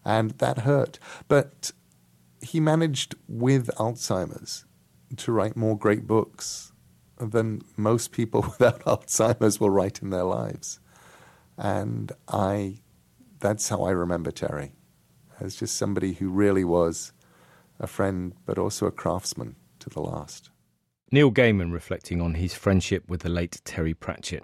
And 0.06 0.32
that 0.32 0.60
hurt. 0.60 1.00
But 1.28 1.72
he 2.42 2.60
managed 2.60 3.16
with 3.28 3.70
Alzheimer's 3.78 4.66
to 5.18 5.32
write 5.32 5.56
more 5.56 5.78
great 5.78 6.08
books 6.08 6.72
than 7.18 7.62
most 7.78 8.12
people 8.12 8.42
without 8.60 8.82
Alzheimer's 8.82 9.60
will 9.60 9.70
write 9.70 10.02
in 10.02 10.10
their 10.10 10.24
lives. 10.24 10.80
And 11.58 12.12
I, 12.28 12.80
that's 13.40 13.70
how 13.70 13.84
I 13.84 13.92
remember 13.92 14.32
Terry, 14.32 14.74
as 15.40 15.56
just 15.56 15.78
somebody 15.78 16.14
who 16.14 16.30
really 16.30 16.64
was 16.64 17.14
a 17.80 17.88
friend, 17.88 18.34
but 18.46 18.58
also 18.58 18.88
a 18.88 18.92
craftsman 18.92 19.56
to 19.80 19.90
the 19.90 20.02
last. 20.02 20.50
Neil 21.14 21.32
Gaiman 21.32 21.72
reflecting 21.72 22.20
on 22.20 22.34
his 22.34 22.56
friendship 22.56 23.08
with 23.08 23.22
the 23.22 23.30
late 23.30 23.62
Terry 23.66 23.94
Pratchett. 23.94 24.44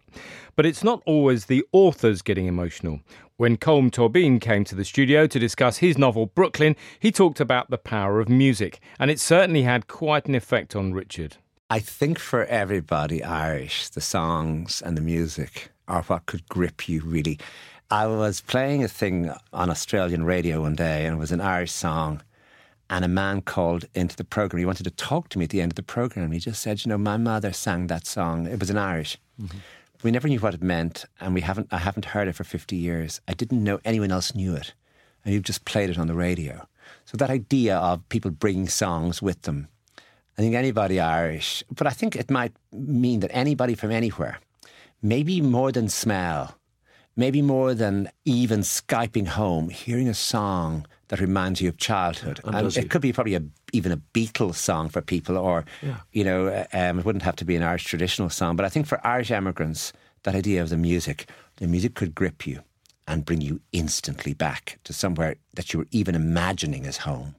But 0.56 0.68
it's 0.68 0.84
not 0.84 1.02
always 1.04 1.46
the 1.48 1.66
authors 1.72 2.22
getting 2.22 2.46
emotional. 2.46 3.00
When 3.38 3.58
Colm 3.58 3.90
Tóibín 3.90 4.40
came 4.40 4.64
to 4.66 4.76
the 4.76 4.86
studio 4.86 5.26
to 5.26 5.40
discuss 5.40 5.78
his 5.78 5.98
novel 5.98 6.28
Brooklyn, 6.28 6.76
he 7.00 7.12
talked 7.12 7.40
about 7.40 7.72
the 7.72 7.80
power 7.80 8.20
of 8.20 8.30
music, 8.30 8.80
and 9.00 9.10
it 9.10 9.20
certainly 9.20 9.64
had 9.64 9.88
quite 9.88 10.28
an 10.28 10.36
effect 10.36 10.76
on 10.76 10.94
Richard. 10.94 11.38
I 11.72 11.80
think 11.80 12.20
for 12.20 12.46
everybody 12.46 13.24
Irish, 13.24 13.90
the 13.90 14.00
songs 14.00 14.80
and 14.86 14.96
the 14.96 15.02
music 15.02 15.72
are 15.88 16.04
what 16.04 16.28
could 16.28 16.48
grip 16.50 16.88
you 16.88 17.02
really. 17.02 17.40
I 17.90 18.06
was 18.06 18.42
playing 18.42 18.84
a 18.84 18.88
thing 18.88 19.34
on 19.52 19.72
Australian 19.72 20.24
radio 20.24 20.62
one 20.62 20.76
day, 20.76 21.08
and 21.08 21.16
it 21.16 21.20
was 21.20 21.32
an 21.32 21.42
Irish 21.42 21.72
song 21.72 22.22
and 22.90 23.06
a 23.06 23.08
man 23.08 23.42
called 23.42 23.86
into 23.94 24.16
the 24.16 24.24
program. 24.24 24.60
He 24.60 24.66
wanted 24.66 24.84
to 24.84 24.92
talk 24.92 25.30
to 25.30 25.38
me 25.38 25.46
at 25.46 25.52
the 25.52 25.62
end 25.62 25.72
of 25.72 25.76
the 25.76 25.84
program. 25.84 26.32
He 26.32 26.40
just 26.40 26.62
said, 26.62 26.84
"You 26.84 26.90
know, 26.90 26.98
my 26.98 27.18
mother 27.18 27.54
sang 27.54 27.88
that 27.88 28.08
song. 28.08 28.48
It 28.48 28.60
was 28.60 28.70
in 28.70 28.78
Irish. 28.78 29.18
Mm-hmm. 29.42 29.58
We 30.02 30.12
never 30.12 30.28
knew 30.28 30.40
what 30.40 30.54
it 30.54 30.64
meant, 30.64 31.06
and 31.20 31.34
we 31.34 31.42
haven't. 31.42 31.68
I 31.72 31.78
haven't 31.78 32.06
heard 32.06 32.28
it 32.28 32.36
for 32.36 32.44
fifty 32.44 32.76
years. 32.76 33.22
I 33.28 33.34
didn't 33.34 33.64
know 33.64 33.80
anyone 33.84 34.12
else 34.12 34.34
knew 34.34 34.56
it, 34.56 34.74
and 35.24 35.34
you've 35.34 35.44
just 35.44 35.66
played 35.66 35.90
it 35.90 35.98
on 36.00 36.08
the 36.08 36.16
radio. 36.16 36.68
So 37.06 37.18
that 37.18 37.30
idea 37.30 37.78
of 37.78 38.08
people 38.10 38.32
bringing 38.32 38.68
songs 38.68 39.22
with 39.22 39.44
them, 39.44 39.68
I 40.38 40.42
think 40.42 40.56
anybody 40.56 41.00
Irish, 41.00 41.64
but 41.70 41.88
I 41.88 41.92
think 41.92 42.16
it 42.16 42.32
might 42.32 42.54
mean 42.72 43.20
that 43.20 43.32
anybody 43.34 43.76
from 43.76 43.92
anywhere, 43.92 44.40
maybe 45.02 45.42
more 45.42 45.72
than 45.72 45.90
smell." 45.90 46.56
Maybe 47.16 47.42
more 47.42 47.74
than 47.74 48.10
even 48.24 48.62
Skyping 48.62 49.28
home, 49.28 49.68
hearing 49.68 50.08
a 50.08 50.14
song 50.14 50.86
that 51.10 51.20
reminds 51.20 51.62
you 51.62 51.70
of 51.70 51.78
childhood. 51.78 52.40
And, 52.44 52.56
and 52.56 52.78
it 52.78 52.90
could 52.90 53.02
be 53.02 53.14
probably 53.14 53.36
a, 53.36 53.44
even 53.74 53.92
a 53.92 53.98
Beatles 53.98 54.56
song 54.56 54.90
for 54.90 55.02
people, 55.02 55.38
or, 55.38 55.66
yeah. 55.82 55.98
you 56.12 56.24
know, 56.24 56.48
uh, 56.48 56.66
um, 56.74 57.00
it 57.00 57.06
wouldn't 57.06 57.24
have 57.24 57.36
to 57.38 57.46
be 57.46 57.56
an 57.56 57.64
Irish 57.64 57.84
traditional 57.84 58.30
song. 58.30 58.56
But 58.56 58.66
I 58.66 58.70
think 58.70 58.88
for 58.88 59.06
Irish 59.06 59.32
emigrants, 59.32 59.92
that 60.24 60.36
idea 60.36 60.62
of 60.62 60.70
the 60.70 60.78
music, 60.78 61.30
the 61.58 61.68
music 61.68 61.96
could 61.96 62.16
grip 62.16 62.48
you 62.48 62.62
and 63.08 63.26
bring 63.26 63.42
you 63.42 63.60
instantly 63.72 64.34
back 64.34 64.80
to 64.84 64.94
somewhere 64.94 65.36
that 65.56 65.74
you 65.74 65.80
were 65.80 65.88
even 65.92 66.16
imagining 66.16 66.86
as 66.86 66.98
home. 66.98 67.36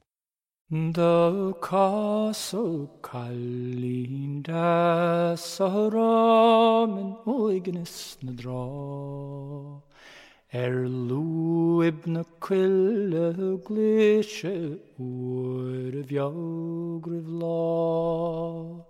The 0.72 1.52
castle 1.62 2.90
cuile 3.02 4.42
gléise 13.66 14.80
uair 14.98 15.94
a 16.00 16.02
bheagrih 16.10 17.28
lá. 17.40 18.82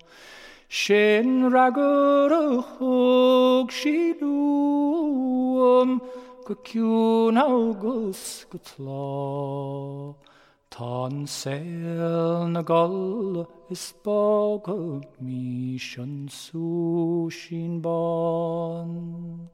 Sin 0.70 1.50
ragur 1.52 2.32
a 2.32 2.62
thug 2.62 3.70
si 3.70 4.14
luam 4.22 6.00
go 6.46 6.54
ciún 6.64 7.36
agus 7.36 8.46
go 8.50 8.58
tlá. 8.68 10.16
Tá 10.72 11.10
saoil 11.26 12.48
na 12.48 12.62
gal 12.62 13.46
is 13.68 13.92
bága 14.02 15.04
mí 15.20 15.76
an 15.98 16.26
sú 16.30 17.28
sin 17.30 17.82
ban. 17.82 19.50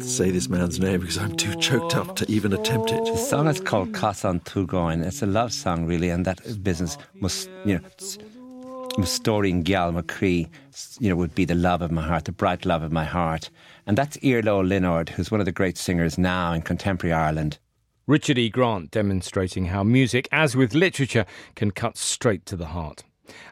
Say 0.00 0.30
this 0.30 0.50
man's 0.50 0.78
name 0.78 1.00
because 1.00 1.16
I'm 1.16 1.34
too 1.34 1.54
choked 1.54 1.96
up 1.96 2.14
to 2.16 2.30
even 2.30 2.52
attempt 2.52 2.92
it. 2.92 3.02
The 3.06 3.16
song 3.16 3.46
is 3.46 3.58
called 3.58 3.92
Casadh 3.92 4.28
an 4.28 4.40
tSúgáin. 4.40 5.02
It's 5.02 5.22
a 5.22 5.26
love 5.26 5.50
song, 5.52 5.86
really, 5.86 6.10
and 6.10 6.26
that 6.26 6.62
business 6.62 6.98
must, 7.20 7.48
you 7.64 7.78
know, 7.78 9.04
story 9.04 9.48
in 9.48 9.64
Gyal 9.64 9.98
McCree, 9.98 10.50
you 11.00 11.08
know, 11.08 11.16
would 11.16 11.34
be 11.34 11.46
the 11.46 11.54
love 11.54 11.80
of 11.80 11.90
my 11.90 12.02
heart, 12.02 12.26
the 12.26 12.32
bright 12.32 12.66
love 12.66 12.82
of 12.82 12.92
my 12.92 13.04
heart. 13.04 13.48
And 13.86 13.96
that's 13.96 14.18
Iarla 14.22 14.62
Lionáird, 14.62 15.08
who's 15.08 15.30
one 15.30 15.40
of 15.40 15.46
the 15.46 15.52
great 15.52 15.78
singers 15.78 16.18
now 16.18 16.52
in 16.52 16.60
contemporary 16.60 17.14
Ireland. 17.14 17.58
Richard 18.06 18.36
E. 18.36 18.50
Grant 18.50 18.90
demonstrating 18.90 19.66
how 19.66 19.82
music, 19.82 20.28
as 20.32 20.54
with 20.54 20.74
literature, 20.74 21.24
can 21.54 21.70
cut 21.70 21.96
straight 21.96 22.44
to 22.46 22.56
the 22.56 22.66
heart. 22.66 23.04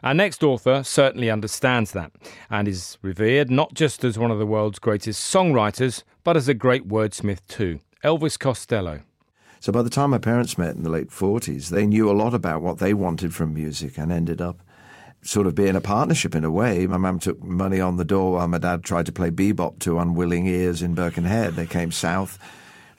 Our 0.03 0.13
next 0.13 0.43
author 0.43 0.83
certainly 0.83 1.29
understands 1.29 1.91
that 1.91 2.11
and 2.49 2.67
is 2.67 2.97
revered 3.01 3.49
not 3.49 3.73
just 3.73 4.03
as 4.03 4.17
one 4.17 4.31
of 4.31 4.39
the 4.39 4.45
world's 4.45 4.79
greatest 4.79 5.33
songwriters, 5.33 6.03
but 6.23 6.37
as 6.37 6.47
a 6.47 6.53
great 6.53 6.87
wordsmith 6.87 7.39
too. 7.47 7.79
Elvis 8.03 8.37
Costello. 8.37 9.01
So 9.59 9.71
by 9.71 9.83
the 9.83 9.91
time 9.91 10.09
my 10.09 10.17
parents 10.17 10.57
met 10.57 10.75
in 10.75 10.83
the 10.83 10.89
late 10.89 11.09
40s, 11.09 11.69
they 11.69 11.85
knew 11.85 12.09
a 12.09 12.13
lot 12.13 12.33
about 12.33 12.63
what 12.63 12.79
they 12.79 12.93
wanted 12.93 13.35
from 13.35 13.53
music 13.53 13.97
and 13.97 14.11
ended 14.11 14.41
up 14.41 14.59
sort 15.21 15.45
of 15.45 15.53
being 15.53 15.75
a 15.75 15.81
partnership 15.81 16.33
in 16.33 16.43
a 16.43 16.49
way. 16.49 16.87
My 16.87 16.97
mum 16.97 17.19
took 17.19 17.43
money 17.43 17.79
on 17.79 17.97
the 17.97 18.05
door 18.05 18.33
while 18.33 18.47
my 18.47 18.57
dad 18.57 18.83
tried 18.83 19.05
to 19.05 19.11
play 19.11 19.29
bebop 19.29 19.77
to 19.79 19.99
unwilling 19.99 20.47
ears 20.47 20.81
in 20.81 20.95
Birkenhead. 20.95 21.55
They 21.55 21.67
came 21.67 21.91
south. 21.91 22.39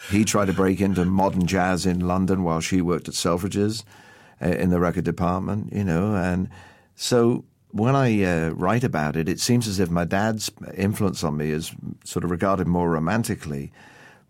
He 0.08 0.24
tried 0.24 0.46
to 0.46 0.52
break 0.52 0.80
into 0.80 1.04
modern 1.04 1.46
jazz 1.46 1.84
in 1.84 2.00
London 2.00 2.44
while 2.44 2.60
she 2.60 2.80
worked 2.80 3.08
at 3.08 3.14
Selfridges 3.14 3.82
in 4.42 4.70
the 4.70 4.80
record 4.80 5.04
department, 5.04 5.72
you 5.72 5.84
know, 5.84 6.14
and 6.14 6.48
so 6.94 7.44
when 7.72 7.96
I 7.96 8.22
uh, 8.22 8.50
write 8.50 8.84
about 8.84 9.16
it, 9.16 9.28
it 9.28 9.40
seems 9.40 9.66
as 9.66 9.80
if 9.80 9.90
my 9.90 10.04
dad's 10.04 10.50
influence 10.74 11.24
on 11.24 11.38
me 11.38 11.50
is 11.50 11.72
sort 12.04 12.24
of 12.24 12.30
regarded 12.30 12.66
more 12.66 12.90
romantically. 12.90 13.72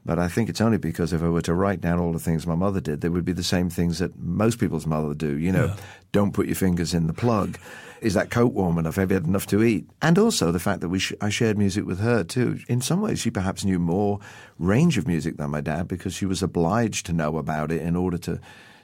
But 0.05 0.18
I 0.18 0.29
think 0.29 0.48
it's 0.48 0.61
only 0.61 0.79
because 0.79 1.12
if 1.12 1.22
I 1.22 1.29
were 1.29 1.42
to 1.42 1.55
write 1.55 1.81
down 1.81 2.01
all 2.01 2.12
the 2.12 2.18
things 2.18 2.46
my 2.46 2.57
mother 2.57 2.81
did, 2.81 3.01
they 3.01 3.09
would 3.09 3.25
be 3.25 3.33
the 3.33 3.44
same 3.44 3.70
things 3.70 3.98
that 4.01 4.18
most 4.18 4.59
people's 4.59 4.87
mother 4.87 5.14
do. 5.14 5.38
You 5.38 5.53
know, 5.53 5.66
yeah. 5.66 5.77
don't 6.11 6.33
put 6.33 6.46
your 6.46 6.57
fingers 6.57 6.92
in 6.92 7.07
the 7.07 7.12
plug. 7.12 7.59
Is 8.01 8.14
that 8.14 8.31
coat 8.31 8.53
warm 8.53 8.79
enough? 8.79 8.96
Have 8.96 9.11
you 9.11 9.14
had 9.14 9.27
enough 9.27 9.46
to 9.46 9.62
eat? 9.62 9.88
And 10.01 10.18
also 10.18 10.51
the 10.51 10.59
fact 10.59 10.81
that 10.81 10.88
we 10.88 10.98
sh- 10.98 11.12
I 11.20 11.29
shared 11.29 11.57
music 11.57 11.85
with 11.85 12.01
her 12.01 12.25
too. 12.25 12.59
In 12.68 12.81
some 12.81 13.01
ways, 13.01 13.20
she 13.20 13.31
perhaps 13.31 13.64
knew 13.64 13.79
more 13.79 14.18
range 14.59 14.98
of 14.98 15.07
music 15.07 15.37
than 15.37 15.51
my 15.51 15.61
dad 15.61 15.87
because 15.87 16.14
she 16.14 16.27
was 16.27 16.42
obliged 16.42 17.07
to 17.07 17.12
know 17.12 17.38
about 17.38 17.70
it 17.70 17.81
in 17.81 17.94
order 17.94 18.18
to 18.18 18.40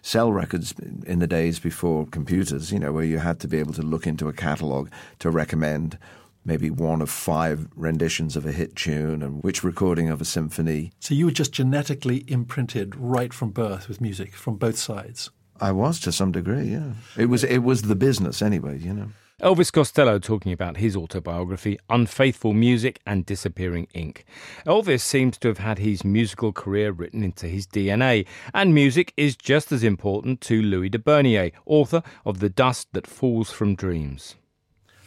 sell 0.09 0.33
records 0.33 0.75
in 1.05 1.19
the 1.19 1.27
days 1.27 1.59
before 1.59 2.07
computers, 2.07 2.73
you 2.73 2.79
know, 2.79 2.93
where 2.93 3.05
you 3.05 3.19
had 3.19 3.39
to 3.41 3.47
be 3.47 3.59
able 3.59 3.75
to 3.75 3.83
look 3.83 4.07
into 4.07 4.27
a 4.27 4.33
catalogue 4.33 4.91
to 5.19 5.29
recommend 5.29 5.99
maybe 6.47 6.71
one 6.71 7.03
of 7.03 7.11
five 7.11 7.69
renditions 7.77 8.35
of 8.35 8.47
a 8.47 8.53
hit 8.53 8.75
tune 8.75 9.23
and 9.23 9.45
which 9.45 9.63
recording 9.63 10.09
of 10.09 10.23
a 10.23 10.25
symphony. 10.25 10.91
So 10.99 11.15
you 11.15 11.27
were 11.27 11.31
just 11.31 11.53
genetically 11.53 12.25
imprinted 12.27 12.97
right 12.97 13.35
from 13.35 13.51
birth 13.51 13.87
with 13.87 14.01
music 14.01 14.35
from 14.35 14.57
both 14.57 14.79
sides. 14.79 15.31
I 15.61 15.73
was 15.73 16.01
to 16.01 16.11
some 16.11 16.33
degree, 16.33 16.69
yeah. 16.69 16.93
It 17.15 17.27
was 17.27 17.45
it 17.45 17.59
was 17.59 17.83
the 17.83 17.97
business 17.97 18.41
anyway, 18.41 18.79
you 18.79 18.95
know. 18.95 19.09
Elvis 19.41 19.73
Costello 19.73 20.19
talking 20.19 20.51
about 20.51 20.79
his 20.79 20.97
autobiography, 20.97 21.79
Unfaithful 21.89 22.53
Music 22.53 22.99
and 23.07 23.25
Disappearing 23.25 23.87
Ink. 23.95 24.25
Elvis 24.67 25.01
seems 25.01 25.39
to 25.39 25.47
have 25.47 25.59
had 25.59 25.79
his 25.79 26.05
musical 26.05 26.53
career 26.53 26.91
written 26.91 27.23
into 27.23 27.47
his 27.47 27.65
DNA, 27.65 28.27
and 28.53 28.75
music 28.75 29.13
is 29.17 29.37
just 29.37 29.71
as 29.71 29.85
important 29.85 30.41
to 30.41 30.61
Louis 30.61 30.89
de 30.89 30.99
Bernieres, 30.99 31.53
author 31.67 32.03
of 32.27 32.41
The 32.41 32.49
Dust 32.49 32.89
That 32.95 33.07
Falls 33.07 33.53
from 33.53 33.77
Dreams. 33.77 34.35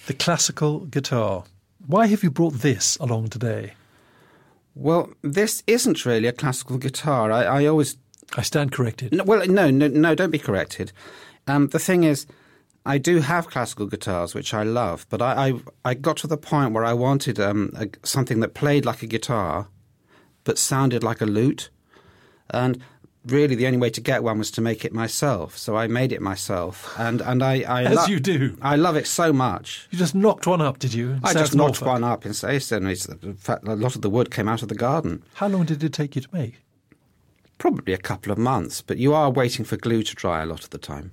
The 0.08 0.14
classical 0.14 0.86
guitar. 0.86 1.44
Why 1.86 2.08
have 2.08 2.24
you 2.24 2.32
brought 2.32 2.54
this 2.54 2.96
along 3.02 3.32
today? 3.32 3.74
Well, 4.76 5.10
this 5.22 5.62
isn't 5.68 6.06
really 6.06 6.28
a 6.28 6.32
classical 6.32 6.78
guitar. 6.78 7.34
I, 7.34 7.44
I 7.44 7.66
always. 7.66 7.98
I 8.38 8.44
stand 8.44 8.72
corrected. 8.72 9.12
No, 9.12 9.26
well, 9.26 9.46
no, 9.46 9.70
no, 9.70 9.90
no, 9.90 10.16
don't 10.16 10.32
be 10.32 10.40
corrected. 10.40 10.94
Um, 11.48 11.68
the 11.68 11.80
thing 11.80 12.06
is, 12.06 12.26
I 12.86 12.98
do 12.98 13.20
have 13.20 13.50
classical 13.50 13.86
guitars, 13.86 14.34
which 14.34 14.54
I 14.54 14.64
love, 14.64 15.06
but 15.10 15.22
I 15.22 15.50
I, 15.50 15.54
I 15.86 15.94
got 15.94 16.18
to 16.18 16.28
the 16.28 16.38
point 16.38 16.74
where 16.74 16.86
I 16.86 16.94
wanted 16.94 17.40
um, 17.40 17.72
a, 17.76 17.88
something 18.04 18.40
that 18.40 18.54
played 18.54 18.86
like 18.86 19.04
a 19.04 19.08
guitar, 19.08 19.68
but 20.44 20.58
sounded 20.58 21.04
like 21.04 21.22
a 21.22 21.26
lute, 21.26 21.70
and 22.50 22.82
really 23.26 23.54
the 23.54 23.68
only 23.68 23.78
way 23.78 23.90
to 23.92 24.02
get 24.02 24.24
one 24.24 24.40
was 24.40 24.50
to 24.52 24.62
make 24.62 24.84
it 24.84 24.94
myself. 24.94 25.58
So 25.58 25.76
I 25.78 25.88
made 25.88 26.12
it 26.12 26.22
myself, 26.22 26.94
and 26.98 27.22
and 27.22 27.44
I, 27.44 27.62
I 27.62 27.84
as 27.84 27.96
lo- 27.96 28.06
you 28.06 28.20
do, 28.20 28.58
I 28.62 28.76
love 28.76 28.96
it 28.96 29.06
so 29.08 29.32
much. 29.32 29.88
You 29.92 30.00
just 30.00 30.16
knocked 30.16 30.48
one 30.48 30.62
up, 30.62 30.80
did 30.80 30.94
you? 30.94 31.20
I 31.24 31.34
just 31.34 31.56
knocked 31.56 31.82
one 31.82 32.04
up 32.04 32.26
in 32.26 32.34
Sayson. 32.34 32.88
In 32.88 33.36
fact, 33.36 33.68
a 33.68 33.76
lot 33.76 33.96
of 33.96 34.02
the 34.02 34.10
wood 34.10 34.32
came 34.32 34.48
out 34.48 34.64
of 34.64 34.70
the 34.70 34.76
garden. 34.76 35.24
How 35.36 35.48
long 35.48 35.66
did 35.66 35.84
it 35.84 35.94
take 35.94 36.16
you 36.16 36.22
to 36.24 36.30
make? 36.34 36.62
Probably 37.60 37.94
a 37.94 38.00
couple 38.00 38.32
of 38.32 38.40
months, 38.40 38.82
but 38.82 38.98
you 38.98 39.14
are 39.14 39.30
waiting 39.30 39.66
for 39.66 39.78
glue 39.78 40.02
to 40.02 40.16
dry 40.16 40.42
a 40.42 40.48
lot 40.48 40.64
of 40.64 40.72
the 40.72 40.80
time. 40.80 41.12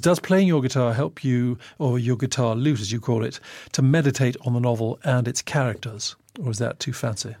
Does 0.00 0.18
playing 0.18 0.48
your 0.48 0.62
guitar 0.62 0.94
help 0.94 1.22
you, 1.22 1.58
or 1.78 1.98
your 1.98 2.16
guitar 2.16 2.54
lute 2.54 2.80
as 2.80 2.90
you 2.90 3.00
call 3.00 3.22
it, 3.22 3.38
to 3.72 3.82
meditate 3.82 4.36
on 4.46 4.54
the 4.54 4.60
novel 4.60 4.98
and 5.04 5.28
its 5.28 5.42
characters? 5.42 6.16
Or 6.42 6.50
is 6.50 6.58
that 6.58 6.80
too 6.80 6.92
fancy? 6.92 7.36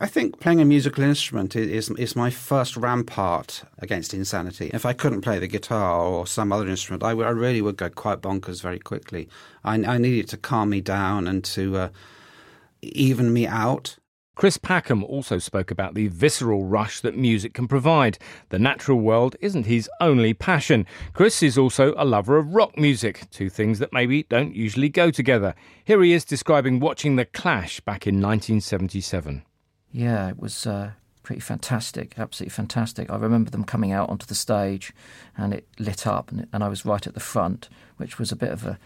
I 0.00 0.06
think 0.06 0.38
playing 0.38 0.60
a 0.60 0.64
musical 0.64 1.02
instrument 1.02 1.56
is, 1.56 1.90
is 1.90 2.14
my 2.14 2.30
first 2.30 2.76
rampart 2.76 3.64
against 3.78 4.14
insanity. 4.14 4.70
If 4.72 4.86
I 4.86 4.92
couldn't 4.92 5.22
play 5.22 5.40
the 5.40 5.48
guitar 5.48 6.00
or 6.00 6.24
some 6.24 6.52
other 6.52 6.68
instrument, 6.68 7.02
I, 7.02 7.10
I 7.10 7.30
really 7.30 7.60
would 7.60 7.76
go 7.76 7.90
quite 7.90 8.20
bonkers 8.20 8.62
very 8.62 8.78
quickly. 8.78 9.28
I, 9.64 9.74
I 9.74 9.98
needed 9.98 10.28
to 10.28 10.36
calm 10.36 10.70
me 10.70 10.80
down 10.80 11.26
and 11.26 11.42
to 11.46 11.76
uh, 11.76 11.88
even 12.82 13.32
me 13.32 13.48
out. 13.48 13.96
Chris 14.38 14.56
Packham 14.56 15.02
also 15.02 15.38
spoke 15.40 15.72
about 15.72 15.94
the 15.94 16.06
visceral 16.06 16.64
rush 16.64 17.00
that 17.00 17.16
music 17.16 17.54
can 17.54 17.66
provide. 17.66 18.20
The 18.50 18.58
natural 18.60 19.00
world 19.00 19.34
isn't 19.40 19.66
his 19.66 19.90
only 20.00 20.32
passion. 20.32 20.86
Chris 21.12 21.42
is 21.42 21.58
also 21.58 21.92
a 21.96 22.04
lover 22.04 22.36
of 22.36 22.54
rock 22.54 22.78
music, 22.78 23.28
two 23.32 23.50
things 23.50 23.80
that 23.80 23.92
maybe 23.92 24.22
don't 24.22 24.54
usually 24.54 24.90
go 24.90 25.10
together. 25.10 25.56
Here 25.84 26.00
he 26.02 26.12
is 26.12 26.24
describing 26.24 26.78
watching 26.78 27.16
The 27.16 27.24
Clash 27.24 27.80
back 27.80 28.06
in 28.06 28.22
1977. 28.22 29.42
Yeah, 29.90 30.28
it 30.28 30.38
was 30.38 30.68
uh, 30.68 30.92
pretty 31.24 31.40
fantastic, 31.40 32.16
absolutely 32.16 32.52
fantastic. 32.52 33.10
I 33.10 33.16
remember 33.16 33.50
them 33.50 33.64
coming 33.64 33.90
out 33.90 34.08
onto 34.08 34.26
the 34.26 34.36
stage 34.36 34.92
and 35.36 35.52
it 35.52 35.66
lit 35.80 36.06
up, 36.06 36.30
and, 36.30 36.46
and 36.52 36.62
I 36.62 36.68
was 36.68 36.84
right 36.84 37.04
at 37.04 37.14
the 37.14 37.18
front, 37.18 37.68
which 37.96 38.20
was 38.20 38.30
a 38.30 38.36
bit 38.36 38.52
of 38.52 38.64
a 38.64 38.78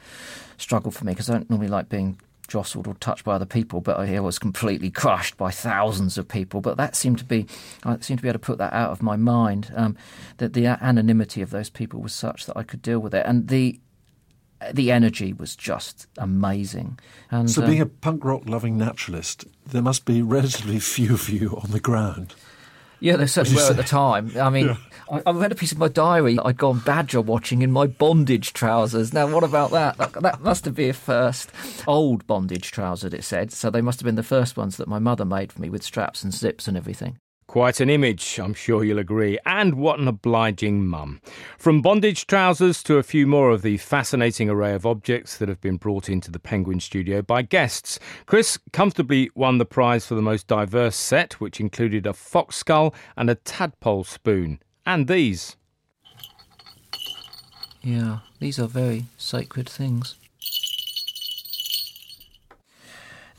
struggle 0.57 0.91
for 0.91 1.05
me 1.05 1.13
because 1.13 1.29
I 1.29 1.35
don't 1.35 1.51
normally 1.51 1.69
like 1.69 1.91
being 1.91 2.19
jostled 2.49 2.87
or 2.87 2.95
touched 2.95 3.25
by 3.25 3.35
other 3.35 3.47
people, 3.47 3.81
but 3.81 3.99
I 3.99 4.21
was 4.21 4.39
completely 4.39 4.91
crushed 4.91 5.37
by 5.37 5.51
thousands 5.51 6.19
of 6.19 6.29
people. 6.29 6.61
But 6.61 6.77
that 6.77 6.97
seemed 6.97 7.19
to 7.19 7.25
be, 7.25 7.47
I 7.85 7.99
seemed 8.01 8.19
to 8.19 8.23
be 8.23 8.29
able 8.29 8.41
to 8.41 8.47
put 8.47 8.59
that 8.59 8.73
out 8.73 8.91
of 8.91 9.03
my 9.03 9.17
mind. 9.17 9.73
Um, 9.75 9.97
that 10.39 10.53
the 10.53 10.67
anonymity 10.67 11.43
of 11.43 11.51
those 11.51 11.71
people 11.71 12.01
was 12.01 12.13
such 12.13 12.47
that 12.47 12.57
I 12.57 12.63
could 12.63 12.83
deal 12.83 12.99
with 12.99 13.15
it, 13.15 13.25
and 13.27 13.49
the 13.49 13.81
the 14.73 14.93
energy 14.93 15.33
was 15.33 15.57
just 15.57 16.07
amazing. 16.19 16.99
And, 17.31 17.51
so, 17.51 17.67
being 17.67 17.81
um, 17.83 17.89
a 17.89 17.91
punk 17.91 18.25
rock 18.25 18.43
loving 18.47 18.79
naturalist, 18.79 19.45
there 19.67 19.83
must 19.83 20.05
be 20.05 20.23
relatively 20.23 20.79
few 20.81 21.15
of 21.15 21.29
you 21.29 21.59
on 21.63 21.71
the 21.71 21.81
ground. 21.81 22.35
Yeah, 23.03 23.17
there 23.17 23.27
certainly 23.27 23.61
were 23.61 23.71
at 23.71 23.77
the 23.77 23.83
time. 23.83 24.31
I 24.41 24.49
mean, 24.49 24.67
Yeah. 24.69 24.77
I, 25.11 25.23
I 25.27 25.33
read 25.33 25.51
a 25.51 25.57
piece 25.57 25.73
of 25.73 25.79
my 25.79 25.89
diary. 25.89 26.39
I'd 26.39 26.57
gone 26.57 26.79
badger 26.79 27.21
watching 27.21 27.63
in 27.63 27.73
my 27.73 27.87
bondage 27.87 28.53
trousers. 28.53 29.13
Now, 29.13 29.27
what 29.27 29.43
about 29.45 29.73
that? 29.73 29.99
That, 29.99 30.13
that 30.23 30.41
must 30.41 30.65
have 30.65 30.77
been 30.77 30.91
a 30.91 30.95
first. 30.95 31.51
Old 31.87 32.27
bondage 32.27 32.71
trousers, 32.71 33.13
it 33.13 33.25
said. 33.25 33.53
So 33.53 33.71
they 33.71 33.81
must 33.81 33.99
have 34.01 34.05
been 34.05 34.15
the 34.15 34.23
first 34.23 34.57
ones 34.57 34.77
that 34.77 34.87
my 34.89 35.01
mother 35.01 35.25
made 35.25 35.53
for 35.53 35.61
me 35.61 35.69
with 35.69 35.83
straps 35.83 36.23
and 36.23 36.33
zips 36.33 36.69
and 36.69 36.77
everything. 36.77 37.19
Quite 37.53 37.81
an 37.81 37.91
image, 37.91 38.39
I'm 38.39 38.55
sure 38.55 38.83
you'll 38.83 38.99
agree. 38.99 39.39
And 39.45 39.75
what 39.75 39.99
an 39.99 40.09
obliging 40.09 40.87
mum. 40.87 41.21
From 41.59 41.83
bondage 41.83 42.27
trousers 42.27 42.83
to 42.85 42.97
a 42.97 43.03
few 43.03 43.27
more 43.27 43.51
of 43.51 43.61
the 43.61 43.77
fascinating 43.77 44.49
array 44.49 44.73
of 44.73 44.87
objects 44.87 45.37
that 45.37 45.51
have 45.51 45.61
been 45.61 45.77
brought 45.77 46.09
into 46.09 46.31
the 46.31 46.39
Penguin 46.39 46.81
studio 46.81 47.21
by 47.21 47.43
guests. 47.43 47.99
Chris 48.25 48.59
comfortably 48.73 49.31
won 49.35 49.59
the 49.59 49.67
prize 49.67 50.07
for 50.07 50.15
the 50.15 50.23
most 50.23 50.47
diverse 50.47 50.97
set, 50.97 51.43
which 51.43 51.61
included 51.61 52.07
a 52.07 52.15
fox 52.15 52.57
skull 52.57 52.95
and 53.19 53.29
a 53.29 53.35
tadpole 53.35 54.05
spoon. 54.05 54.59
And 54.87 55.07
these. 55.07 55.59
Yeah, 57.83 58.21
these 58.41 58.59
are 58.59 58.67
very 58.67 59.09
sacred 59.19 59.69
things. 59.69 60.15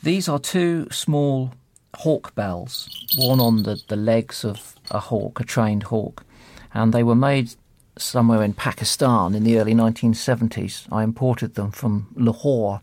These 0.04 0.28
are 0.28 0.38
two 0.38 0.86
small 0.92 1.52
hawk 1.98 2.34
bells 2.34 2.88
worn 3.18 3.40
on 3.40 3.62
the, 3.62 3.82
the 3.88 3.96
legs 3.96 4.44
of 4.44 4.74
a 4.90 4.98
hawk, 4.98 5.40
a 5.40 5.44
trained 5.44 5.84
hawk, 5.84 6.24
and 6.72 6.92
they 6.92 7.02
were 7.02 7.14
made 7.14 7.54
somewhere 7.96 8.42
in 8.42 8.54
Pakistan 8.54 9.34
in 9.34 9.44
the 9.44 9.58
early 9.58 9.74
1970s. 9.74 10.86
I 10.90 11.02
imported 11.02 11.54
them 11.54 11.70
from 11.70 12.08
Lahore 12.16 12.80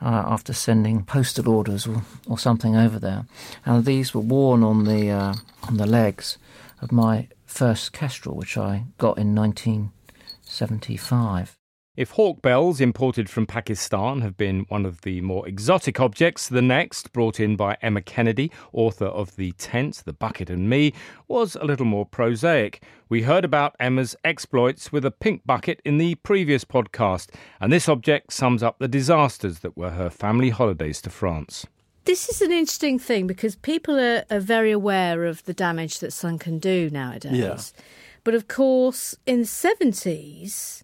uh, 0.00 0.22
after 0.26 0.52
sending 0.52 1.04
postal 1.04 1.48
orders 1.48 1.86
or, 1.86 2.02
or 2.26 2.38
something 2.38 2.76
over 2.76 2.98
there, 2.98 3.26
and 3.64 3.84
these 3.84 4.14
were 4.14 4.20
worn 4.20 4.62
on 4.62 4.84
the 4.84 5.10
uh, 5.10 5.34
on 5.62 5.76
the 5.76 5.86
legs 5.86 6.38
of 6.80 6.92
my 6.92 7.28
first 7.46 7.92
kestrel, 7.92 8.36
which 8.36 8.58
I 8.58 8.84
got 8.98 9.18
in 9.18 9.34
1975. 9.34 11.63
If 11.96 12.10
hawk 12.10 12.42
bells 12.42 12.80
imported 12.80 13.30
from 13.30 13.46
Pakistan 13.46 14.20
have 14.22 14.36
been 14.36 14.66
one 14.68 14.84
of 14.84 15.02
the 15.02 15.20
more 15.20 15.46
exotic 15.46 16.00
objects, 16.00 16.48
the 16.48 16.60
next, 16.60 17.12
brought 17.12 17.38
in 17.38 17.54
by 17.54 17.76
Emma 17.82 18.02
Kennedy, 18.02 18.50
author 18.72 19.04
of 19.04 19.36
The 19.36 19.52
Tent, 19.52 20.02
The 20.04 20.12
Bucket 20.12 20.50
and 20.50 20.68
Me, 20.68 20.92
was 21.28 21.54
a 21.54 21.64
little 21.64 21.86
more 21.86 22.04
prosaic. 22.04 22.82
We 23.08 23.22
heard 23.22 23.44
about 23.44 23.76
Emma's 23.78 24.16
exploits 24.24 24.90
with 24.90 25.04
a 25.04 25.12
pink 25.12 25.46
bucket 25.46 25.80
in 25.84 25.98
the 25.98 26.16
previous 26.16 26.64
podcast, 26.64 27.28
and 27.60 27.72
this 27.72 27.88
object 27.88 28.32
sums 28.32 28.64
up 28.64 28.80
the 28.80 28.88
disasters 28.88 29.60
that 29.60 29.76
were 29.76 29.90
her 29.90 30.10
family 30.10 30.50
holidays 30.50 31.00
to 31.02 31.10
France. 31.10 31.64
This 32.06 32.28
is 32.28 32.42
an 32.42 32.50
interesting 32.50 32.98
thing 32.98 33.28
because 33.28 33.54
people 33.54 34.00
are, 34.00 34.24
are 34.32 34.40
very 34.40 34.72
aware 34.72 35.26
of 35.26 35.44
the 35.44 35.54
damage 35.54 36.00
that 36.00 36.12
sun 36.12 36.40
can 36.40 36.58
do 36.58 36.90
nowadays. 36.90 37.34
Yeah. 37.34 37.82
But 38.24 38.34
of 38.34 38.48
course, 38.48 39.16
in 39.26 39.42
the 39.42 39.46
70s, 39.46 40.82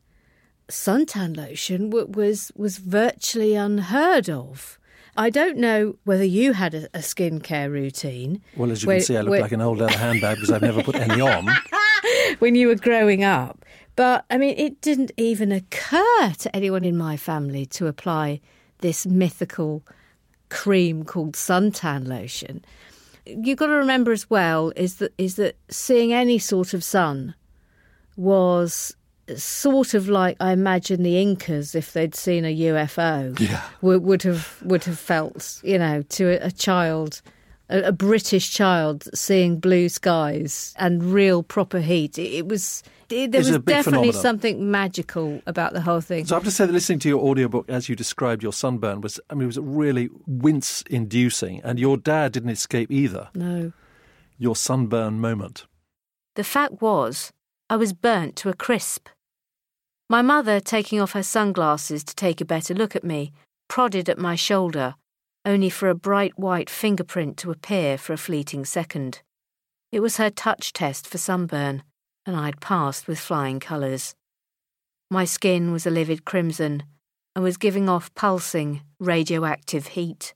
suntan 0.70 1.36
lotion 1.36 1.90
w- 1.90 2.06
was, 2.10 2.50
was 2.56 2.78
virtually 2.78 3.54
unheard 3.54 4.28
of. 4.30 4.78
I 5.16 5.28
don't 5.28 5.58
know 5.58 5.96
whether 6.04 6.24
you 6.24 6.52
had 6.52 6.72
a, 6.74 6.84
a 6.94 7.00
skincare 7.00 7.70
routine. 7.70 8.40
Well, 8.56 8.70
as 8.70 8.82
you 8.82 8.86
where- 8.88 8.98
can 8.98 9.04
see, 9.04 9.16
I 9.16 9.20
look 9.20 9.30
where- 9.30 9.40
like 9.42 9.52
an 9.52 9.60
old 9.60 9.78
leather 9.78 9.98
handbag 9.98 10.36
because 10.36 10.50
I've 10.50 10.62
never 10.62 10.82
put 10.82 10.94
any 10.96 11.20
on. 11.20 11.48
when 12.38 12.54
you 12.54 12.68
were 12.68 12.76
growing 12.76 13.24
up. 13.24 13.64
But 13.96 14.24
I 14.30 14.38
mean, 14.38 14.54
it 14.56 14.80
didn't 14.80 15.10
even 15.16 15.52
occur 15.52 16.32
to 16.38 16.56
anyone 16.56 16.84
in 16.84 16.96
my 16.96 17.16
family 17.16 17.66
to 17.66 17.86
apply 17.86 18.40
this 18.78 19.04
mythical 19.04 19.84
cream 20.48 21.04
called 21.04 21.34
suntan 21.34 22.06
lotion. 22.08 22.64
You've 23.26 23.58
got 23.58 23.66
to 23.66 23.74
remember 23.74 24.12
as 24.12 24.30
well 24.30 24.72
is 24.74 24.96
that 24.96 25.12
is 25.18 25.34
that 25.36 25.56
seeing 25.68 26.12
any 26.12 26.38
sort 26.38 26.72
of 26.72 26.82
sun 26.82 27.34
was 28.16 28.96
sort 29.36 29.94
of 29.94 30.08
like 30.08 30.36
I 30.40 30.52
imagine 30.52 31.02
the 31.02 31.20
Incas 31.20 31.74
if 31.74 31.92
they'd 31.92 32.14
seen 32.14 32.44
a 32.44 32.54
UFO 32.56 33.38
Yeah. 33.40 33.62
would, 33.82 34.02
would 34.02 34.22
have 34.24 34.58
would 34.62 34.84
have 34.84 34.98
felt 34.98 35.60
you 35.62 35.78
know 35.78 36.02
to 36.02 36.24
a, 36.42 36.46
a 36.46 36.50
child 36.50 37.22
a, 37.68 37.82
a 37.82 37.92
British 37.92 38.50
child 38.50 39.08
seeing 39.14 39.60
blue 39.60 39.88
skies 39.88 40.74
and 40.78 41.02
real 41.04 41.42
proper 41.42 41.80
heat 41.80 42.18
it, 42.18 42.32
it 42.32 42.46
was 42.48 42.82
it, 43.10 43.32
there 43.32 43.40
It's 43.40 43.50
was 43.50 43.58
definitely 43.58 44.12
phenomenon. 44.12 44.22
something 44.22 44.70
magical 44.70 45.42
about 45.46 45.72
the 45.72 45.80
whole 45.80 46.00
thing 46.00 46.26
So 46.26 46.34
I 46.34 46.38
have 46.38 46.44
to 46.44 46.50
say 46.52 46.66
that 46.66 46.72
listening 46.72 47.00
to 47.00 47.08
your 47.08 47.20
audiobook 47.20 47.68
as 47.68 47.88
you 47.88 47.96
described 47.96 48.42
your 48.42 48.52
sunburn 48.52 49.00
was, 49.00 49.18
I 49.28 49.34
mean, 49.34 49.42
it 49.42 49.46
was 49.46 49.58
really 49.58 50.08
wince 50.28 50.82
inducing. 50.88 51.60
And 51.64 51.80
your 51.80 51.96
dad 51.96 52.30
didn't 52.32 52.50
escape 52.50 52.88
either. 52.92 53.28
no 53.34 53.72
Your 54.38 54.54
sunburn 54.54 55.18
moment. 55.20 55.66
The 56.36 56.44
fact 56.44 56.80
was, 56.80 57.32
I 57.68 57.74
was 57.76 57.92
burnt 57.92 58.36
to 58.36 58.48
a 58.48 58.54
crisp. 58.54 59.08
My 60.10 60.22
mother, 60.22 60.58
taking 60.58 61.00
off 61.00 61.12
her 61.12 61.22
sunglasses 61.22 62.02
to 62.02 62.16
take 62.16 62.40
a 62.40 62.44
better 62.44 62.74
look 62.74 62.96
at 62.96 63.04
me, 63.04 63.30
prodded 63.68 64.08
at 64.08 64.18
my 64.18 64.34
shoulder, 64.34 64.96
only 65.44 65.70
for 65.70 65.88
a 65.88 65.94
bright 65.94 66.36
white 66.36 66.68
fingerprint 66.68 67.36
to 67.36 67.52
appear 67.52 67.96
for 67.96 68.12
a 68.12 68.18
fleeting 68.18 68.64
second. 68.64 69.22
It 69.92 70.00
was 70.00 70.16
her 70.16 70.28
touch 70.28 70.72
test 70.72 71.06
for 71.06 71.16
sunburn, 71.16 71.84
and 72.26 72.34
I'd 72.34 72.60
passed 72.60 73.06
with 73.06 73.20
flying 73.20 73.60
colours. 73.60 74.16
My 75.12 75.24
skin 75.24 75.70
was 75.70 75.86
a 75.86 75.90
livid 75.90 76.24
crimson 76.24 76.82
and 77.36 77.44
was 77.44 77.56
giving 77.56 77.88
off 77.88 78.12
pulsing, 78.16 78.82
radioactive 78.98 79.86
heat. 79.86 80.34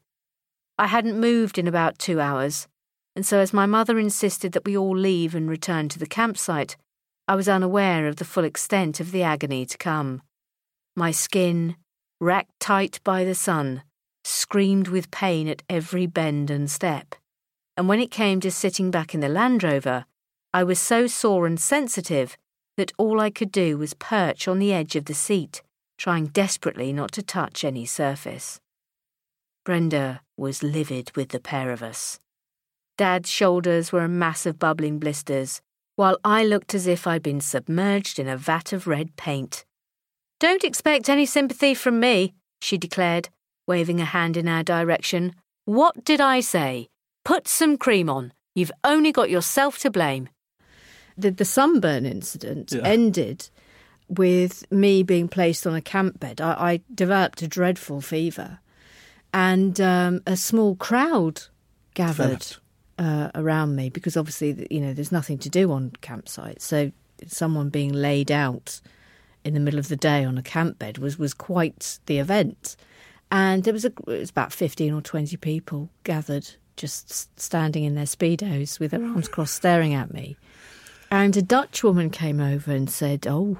I 0.78 0.86
hadn't 0.86 1.18
moved 1.18 1.58
in 1.58 1.66
about 1.66 1.98
two 1.98 2.20
hours, 2.20 2.68
and 3.16 3.26
so 3.26 3.40
as 3.40 3.52
my 3.52 3.66
mother 3.66 3.98
insisted 3.98 4.52
that 4.52 4.66
we 4.66 4.76
all 4.76 4.96
leave 4.96 5.34
and 5.34 5.50
return 5.50 5.88
to 5.88 5.98
the 5.98 6.06
campsite, 6.06 6.76
I 7.26 7.36
was 7.36 7.48
unaware 7.48 8.06
of 8.06 8.16
the 8.16 8.24
full 8.24 8.44
extent 8.44 9.00
of 9.00 9.10
the 9.10 9.22
agony 9.22 9.64
to 9.64 9.78
come. 9.78 10.20
My 10.94 11.10
skin, 11.10 11.76
racked 12.20 12.60
tight 12.60 13.00
by 13.02 13.24
the 13.24 13.34
sun, 13.34 13.82
screamed 14.24 14.88
with 14.88 15.10
pain 15.10 15.48
at 15.48 15.62
every 15.70 16.06
bend 16.06 16.50
and 16.50 16.70
step. 16.70 17.14
And 17.76 17.88
when 17.88 17.98
it 17.98 18.10
came 18.10 18.40
to 18.40 18.50
sitting 18.50 18.90
back 18.90 19.14
in 19.14 19.20
the 19.20 19.28
Land 19.28 19.62
Rover, 19.62 20.04
I 20.52 20.64
was 20.64 20.78
so 20.78 21.06
sore 21.06 21.46
and 21.46 21.58
sensitive 21.58 22.36
that 22.76 22.92
all 22.98 23.20
I 23.20 23.30
could 23.30 23.50
do 23.50 23.78
was 23.78 23.94
perch 23.94 24.46
on 24.46 24.58
the 24.58 24.72
edge 24.72 24.94
of 24.94 25.06
the 25.06 25.14
seat, 25.14 25.62
trying 25.96 26.26
desperately 26.26 26.92
not 26.92 27.10
to 27.12 27.22
touch 27.22 27.64
any 27.64 27.86
surface. 27.86 28.60
Brenda 29.64 30.20
was 30.36 30.62
livid 30.62 31.10
with 31.16 31.30
the 31.30 31.40
pair 31.40 31.70
of 31.70 31.82
us. 31.82 32.20
Dad's 32.98 33.30
shoulders 33.30 33.92
were 33.92 34.04
a 34.04 34.08
mass 34.08 34.44
of 34.44 34.58
bubbling 34.58 34.98
blisters, 34.98 35.62
while 35.96 36.18
I 36.24 36.44
looked 36.44 36.74
as 36.74 36.86
if 36.86 37.06
I'd 37.06 37.22
been 37.22 37.40
submerged 37.40 38.18
in 38.18 38.28
a 38.28 38.36
vat 38.36 38.72
of 38.72 38.86
red 38.86 39.16
paint. 39.16 39.64
Don't 40.40 40.64
expect 40.64 41.08
any 41.08 41.26
sympathy 41.26 41.74
from 41.74 42.00
me, 42.00 42.34
she 42.60 42.76
declared, 42.76 43.28
waving 43.66 44.00
a 44.00 44.04
hand 44.04 44.36
in 44.36 44.48
our 44.48 44.62
direction. 44.62 45.34
What 45.64 46.04
did 46.04 46.20
I 46.20 46.40
say? 46.40 46.88
Put 47.24 47.48
some 47.48 47.76
cream 47.78 48.10
on. 48.10 48.32
You've 48.54 48.72
only 48.82 49.12
got 49.12 49.30
yourself 49.30 49.78
to 49.80 49.90
blame. 49.90 50.28
The, 51.16 51.30
the 51.30 51.44
sunburn 51.44 52.04
incident 52.06 52.72
Yeah. 52.72 52.82
ended 52.82 53.48
with 54.08 54.70
me 54.70 55.02
being 55.02 55.28
placed 55.28 55.66
on 55.66 55.74
a 55.74 55.80
camp 55.80 56.20
bed. 56.20 56.40
I, 56.40 56.52
I 56.52 56.80
developed 56.94 57.40
a 57.42 57.48
dreadful 57.48 58.00
fever, 58.00 58.58
and 59.32 59.80
um, 59.80 60.20
a 60.26 60.36
small 60.36 60.76
crowd 60.76 61.42
gathered 61.94 62.56
uh, 62.98 63.30
around 63.34 63.76
me 63.76 63.90
because 63.90 64.16
obviously, 64.16 64.66
you 64.70 64.80
know, 64.80 64.92
there's 64.92 65.12
nothing 65.12 65.38
to 65.38 65.48
do 65.48 65.72
on 65.72 65.90
campsites. 66.02 66.62
So 66.62 66.92
someone 67.26 67.68
being 67.68 67.92
laid 67.92 68.30
out 68.30 68.80
in 69.44 69.54
the 69.54 69.60
middle 69.60 69.78
of 69.78 69.88
the 69.88 69.96
day 69.96 70.24
on 70.24 70.38
a 70.38 70.42
camp 70.42 70.78
bed 70.78 70.98
was, 70.98 71.18
was 71.18 71.34
quite 71.34 71.98
the 72.06 72.18
event. 72.18 72.76
And 73.30 73.64
there 73.64 73.72
was, 73.72 73.84
a, 73.84 73.88
it 73.88 74.06
was 74.06 74.30
about 74.30 74.52
15 74.52 74.92
or 74.92 75.00
20 75.00 75.36
people 75.38 75.90
gathered 76.04 76.48
just 76.76 77.38
standing 77.38 77.84
in 77.84 77.94
their 77.94 78.04
Speedos 78.04 78.80
with 78.80 78.90
their 78.90 79.04
arms 79.04 79.28
crossed, 79.28 79.54
staring 79.54 79.94
at 79.94 80.12
me. 80.12 80.36
And 81.10 81.36
a 81.36 81.42
Dutch 81.42 81.84
woman 81.84 82.10
came 82.10 82.40
over 82.40 82.72
and 82.72 82.90
said, 82.90 83.26
Oh, 83.26 83.58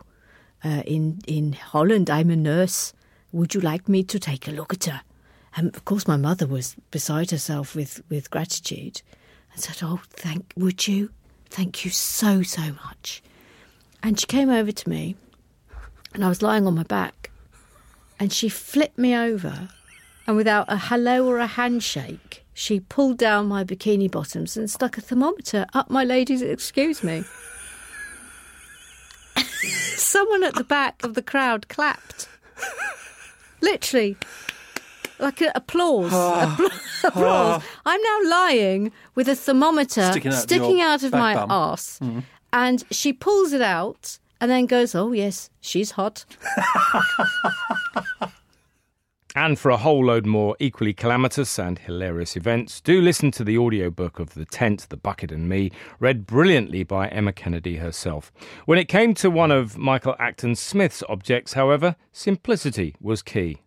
uh, 0.65 0.83
in, 0.87 1.21
in 1.27 1.53
Holland, 1.53 2.11
I'm 2.11 2.31
a 2.31 2.37
nurse. 2.37 2.93
Would 3.33 3.55
you 3.55 3.61
like 3.61 3.89
me 3.89 4.03
to 4.05 4.19
take 4.19 4.49
a 4.49 4.53
look 4.53 4.73
at 4.73 4.85
her? 4.85 5.03
And 5.57 5.75
of 5.75 5.85
course, 5.85 6.09
my 6.09 6.17
mother 6.17 6.47
was 6.47 6.75
beside 6.91 7.31
herself 7.31 7.77
with, 7.77 8.03
with 8.09 8.31
gratitude 8.31 9.03
and 9.55 9.63
said, 9.63 9.77
Oh, 9.83 10.01
thank, 10.11 10.53
would 10.57 10.87
you? 10.87 11.11
Thank 11.49 11.85
you 11.85 11.91
so, 11.91 12.43
so 12.43 12.63
much. 12.85 13.23
And 14.03 14.21
she 14.21 14.27
came 14.27 14.51
over 14.51 14.73
to 14.73 14.89
me, 14.89 15.17
and 16.13 16.25
I 16.25 16.29
was 16.29 16.43
lying 16.43 16.67
on 16.67 16.75
my 16.75 16.83
back, 16.83 17.31
and 18.21 18.33
she 18.33 18.49
flipped 18.49 18.99
me 18.99 19.15
over, 19.17 19.69
and 20.27 20.37
without 20.37 20.67
a 20.69 20.77
hello 20.77 21.27
or 21.27 21.39
a 21.39 21.47
handshake, 21.47 22.45
she 22.53 22.81
pulled 22.81 23.19
down 23.19 23.47
my 23.47 23.65
bikini 23.65 24.11
bottoms 24.11 24.57
and 24.57 24.71
stuck 24.71 24.99
a 24.99 25.01
thermometer 25.01 25.67
up 25.75 25.91
my 25.91 26.05
lady's. 26.05 26.43
Excuse 26.43 27.03
me. 27.03 27.25
Someone 29.97 30.45
at 30.45 30.55
the 30.55 30.65
back 30.65 31.03
of 31.03 31.15
the 31.15 31.23
crowd 31.23 31.69
clapped. 31.69 32.29
Literally, 33.61 34.17
like 35.19 35.41
a, 35.41 35.53
applause. 35.55 36.11
Ah. 36.15 36.57
Applause. 37.05 37.63
Ah. 37.63 37.81
I'm 37.85 38.01
now 38.03 38.31
lying 38.31 38.91
with 39.15 39.29
a 39.29 39.35
thermometer 39.37 40.11
Sticking 40.11 40.33
out 40.33 40.37
of 40.37 40.43
sticking 40.43 40.81
out 40.81 41.03
of 41.03 41.13
my 41.13 41.35
bum. 41.35 41.51
arse, 41.51 41.99
Mm. 42.01 42.23
and 42.53 42.83
she 42.91 43.13
pulls 43.13 43.53
it 43.53 43.61
out 43.61 44.19
and 44.41 44.51
then 44.51 44.65
goes, 44.67 44.95
"Oh 44.95 45.13
yes, 45.13 45.51
she's 45.61 45.93
hot." 45.93 46.25
And 49.37 49.59
for 49.59 49.73
a 49.73 49.77
whole 49.77 50.05
load 50.05 50.27
more 50.27 50.55
equally 50.61 50.93
calamitous 50.93 51.59
and 51.59 51.77
hilarious 51.77 52.37
events, 52.37 52.81
do 52.81 53.01
listen 53.01 53.33
to 53.33 53.43
the 53.43 53.59
audiobook 53.59 54.21
of 54.21 54.35
The 54.35 54.45
Tent, 54.45 54.87
The 54.91 54.97
Bucket 54.97 55.33
and 55.33 55.49
Me, 55.49 55.73
read 55.99 56.25
brilliantly 56.25 56.85
by 56.85 57.09
Emma 57.09 57.33
Kennedy 57.33 57.79
herself. 57.79 58.31
When 58.65 58.79
it 58.79 58.85
came 58.87 59.13
to 59.15 59.31
one 59.33 59.51
of 59.51 59.77
Michael 59.77 60.15
Acton 60.21 60.55
Smith's 60.55 61.03
objects, 61.09 61.55
however, 61.55 61.97
simplicity 62.13 62.95
was 63.01 63.23
key. 63.23 63.59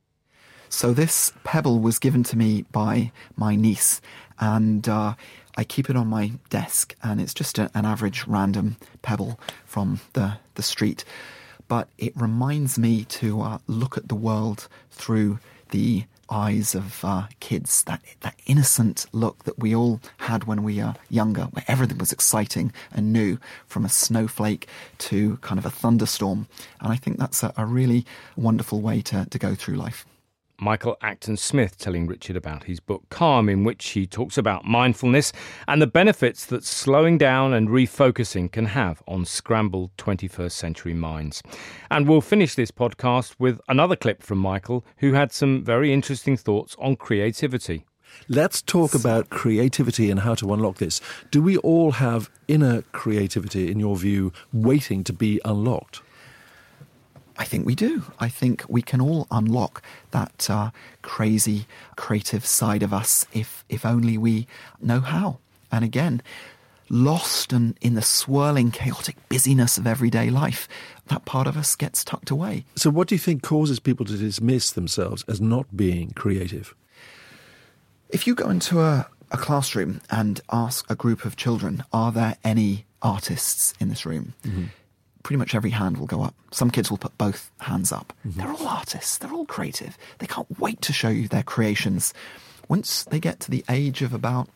So 0.70 0.94
this 0.94 1.32
pebble 1.44 1.80
was 1.80 2.00
given 2.00 2.24
to 2.24 2.38
me 2.38 2.64
by 2.72 3.12
my 3.36 3.56
niece, 3.56 4.02
and 4.40 4.88
uh, 4.88 5.14
I 5.56 5.64
keep 5.64 5.90
it 5.90 5.96
on 5.96 6.08
my 6.08 6.34
desk. 6.50 6.96
And 7.02 7.20
it's 7.22 7.34
just 7.34 7.58
a, 7.58 7.72
an 7.74 7.86
average 7.86 8.28
random 8.28 8.78
pebble 9.02 9.40
from 9.66 10.00
the 10.14 10.38
the 10.56 10.64
street, 10.64 11.04
but 11.68 11.88
it 11.98 12.14
reminds 12.16 12.78
me 12.78 13.06
to 13.06 13.42
uh, 13.42 13.58
look 13.68 13.98
at 13.98 14.08
the 14.08 14.16
world 14.16 14.68
through 14.92 15.40
the 15.72 16.06
eyes 16.30 16.76
of 16.76 17.04
uh, 17.06 17.28
kids. 17.40 17.84
That 17.84 18.02
that 18.20 18.36
innocent 18.46 19.06
look 19.14 19.46
that 19.46 19.58
we 19.58 19.74
all 19.74 20.00
had 20.18 20.44
when 20.44 20.64
we 20.64 20.84
were 20.84 20.96
younger, 21.10 21.44
where 21.44 21.66
everything 21.68 21.98
was 21.98 22.12
exciting 22.12 22.74
and 22.92 23.14
new, 23.14 23.40
from 23.68 23.86
a 23.86 23.90
snowflake 23.90 24.68
to 25.00 25.38
kind 25.38 25.58
of 25.60 25.66
a 25.66 25.72
thunderstorm. 25.72 26.48
And 26.82 26.92
I 26.92 26.98
think 26.98 27.18
that's 27.18 27.42
a, 27.44 27.54
a 27.58 27.66
really 27.66 28.06
wonderful 28.36 28.82
way 28.82 29.02
to, 29.04 29.26
to 29.30 29.40
go 29.40 29.56
through 29.56 29.76
life. 29.76 30.06
Michael 30.60 30.98
Acton 31.02 31.38
Smith 31.38 31.78
telling 31.78 32.08
Richard 32.08 32.36
about 32.36 32.64
his 32.64 32.80
book 32.80 33.04
Calm, 33.10 33.48
in 33.48 33.64
which 33.64 33.90
he 33.90 34.08
talks 34.08 34.40
about 34.40 34.66
mindfulness 34.66 35.32
and 35.68 35.80
the 35.80 35.88
benefits 35.88 36.48
that 36.48 36.64
slowing 36.64 37.20
down 37.20 37.54
and 37.54 37.70
refocusing 37.70 38.52
can 38.52 38.66
have 38.66 39.04
on 39.08 39.24
scrambled 39.24 39.96
21st 39.98 40.52
century 40.52 40.96
minds. 40.96 41.44
And 41.92 42.08
we'll 42.08 42.22
finish 42.22 42.56
this 42.56 42.72
podcast 42.72 43.36
with 43.38 43.62
another 43.68 43.96
clip 43.96 44.24
from 44.24 44.40
Michael, 44.40 44.84
who 44.98 45.14
had 45.14 45.32
some 45.32 45.64
very 45.64 45.94
interesting 45.94 46.36
thoughts 46.36 46.76
on 46.80 46.96
creativity. 46.96 47.86
Let's 48.28 48.64
talk 48.64 48.96
about 48.96 49.30
creativity 49.30 50.10
and 50.10 50.22
how 50.22 50.34
to 50.36 50.54
unlock 50.54 50.78
this. 50.78 51.02
Do 51.30 51.42
we 51.42 51.58
all 51.58 51.92
have 51.92 52.32
inner 52.48 52.82
creativity, 52.94 53.72
in 53.72 53.80
your 53.80 53.96
view, 53.96 54.34
waiting 54.52 55.04
to 55.04 55.14
be 55.14 55.40
unlocked? 55.46 56.02
I 57.38 57.46
think 57.46 57.66
we 57.66 57.76
do. 57.76 58.04
I 58.20 58.30
think 58.30 58.64
we 58.68 58.82
can 58.82 59.00
all 59.00 59.28
unlock 59.30 59.84
that 60.12 60.50
uh, 60.50 60.72
crazy 61.02 61.68
creative 61.96 62.46
side 62.46 62.84
of 62.84 62.94
us 62.94 63.26
if 63.34 63.64
if 63.70 63.86
only 63.86 64.18
we 64.18 64.48
know 64.82 65.00
how. 65.00 65.38
And 65.72 65.84
again, 65.86 66.22
lost 66.90 67.54
and 67.54 67.78
in 67.82 67.94
the 67.94 68.02
swirling, 68.02 68.72
chaotic 68.72 69.16
busyness 69.30 69.78
of 69.78 69.86
everyday 69.86 70.30
life, 70.30 70.68
that 71.08 71.26
part 71.26 71.48
of 71.48 71.58
us 71.58 71.76
gets 71.76 72.04
tucked 72.04 72.30
away. 72.30 72.66
So, 72.76 72.90
what 72.90 73.08
do 73.08 73.16
you 73.16 73.20
think 73.20 73.44
causes 73.44 73.80
people 73.80 74.06
to 74.06 74.18
dismiss 74.18 74.72
themselves 74.72 75.24
as 75.28 75.40
not 75.42 75.76
being 75.76 76.12
creative? 76.12 76.74
If 78.10 78.26
you 78.26 78.36
go 78.36 78.50
into 78.50 78.82
a, 78.82 79.08
a 79.32 79.38
classroom 79.38 80.02
and 80.10 80.40
ask 80.52 80.90
a 80.90 80.96
group 80.96 81.26
of 81.26 81.36
children, 81.36 81.84
are 81.92 82.12
there 82.12 82.38
any 82.44 82.86
artists 83.02 83.74
in 83.80 83.90
this 83.90 84.06
room? 84.06 84.34
Pretty 85.28 85.40
much 85.40 85.56
every 85.56 85.72
hand 85.72 85.98
will 85.98 86.06
go 86.08 86.24
up. 86.24 86.34
Some 86.52 86.72
kids 86.72 86.90
will 86.90 86.98
put 86.98 87.18
both 87.18 87.52
hands 87.60 87.92
up. 87.92 88.14
They're 88.24 88.50
all 88.50 88.66
artists, 88.66 89.18
they're 89.18 89.34
all 89.34 89.46
creative. 89.46 89.98
They 90.20 90.26
can't 90.26 90.48
wait 90.58 90.82
to 90.84 90.94
show 90.94 91.10
you 91.10 91.28
their 91.28 91.44
creations. 91.44 92.14
Once 92.70 93.04
they 93.04 93.20
get 93.20 93.42
to 93.42 93.52
the 93.52 93.66
age 93.70 94.02
of 94.02 94.14
about 94.14 94.48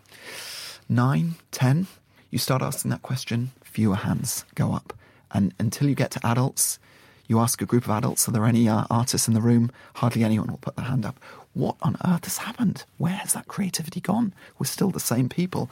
nine, 0.88 1.36
ten, 1.52 1.88
you 2.30 2.40
start 2.40 2.62
asking 2.62 2.90
that 2.92 3.02
question, 3.02 3.52
fewer 3.62 3.98
hands 3.98 4.46
go 4.56 4.72
up. 4.72 4.94
And 5.32 5.54
until 5.60 5.90
you 5.90 5.94
get 5.94 6.12
to 6.12 6.26
adults, 6.26 6.80
you 7.28 7.40
ask 7.40 7.62
a 7.62 7.66
group 7.66 7.84
of 7.84 7.92
adults, 7.92 8.30
are 8.30 8.32
there 8.32 8.46
any 8.46 8.70
uh, 8.70 8.86
artists 8.90 9.28
in 9.28 9.34
the 9.34 9.42
room? 9.42 9.74
Hardly 9.96 10.24
anyone 10.24 10.48
will 10.48 10.58
put 10.58 10.78
their 10.78 10.86
hand 10.86 11.06
up. 11.06 11.20
What 11.54 11.76
on 11.82 11.98
earth 12.08 12.24
has 12.24 12.38
happened? 12.38 12.86
Where 12.98 13.12
has 13.12 13.34
that 13.34 13.50
creativity 13.50 14.00
gone? 14.00 14.34
We're 14.58 14.68
still 14.68 14.92
the 14.92 15.02
same 15.02 15.28
people. 15.28 15.70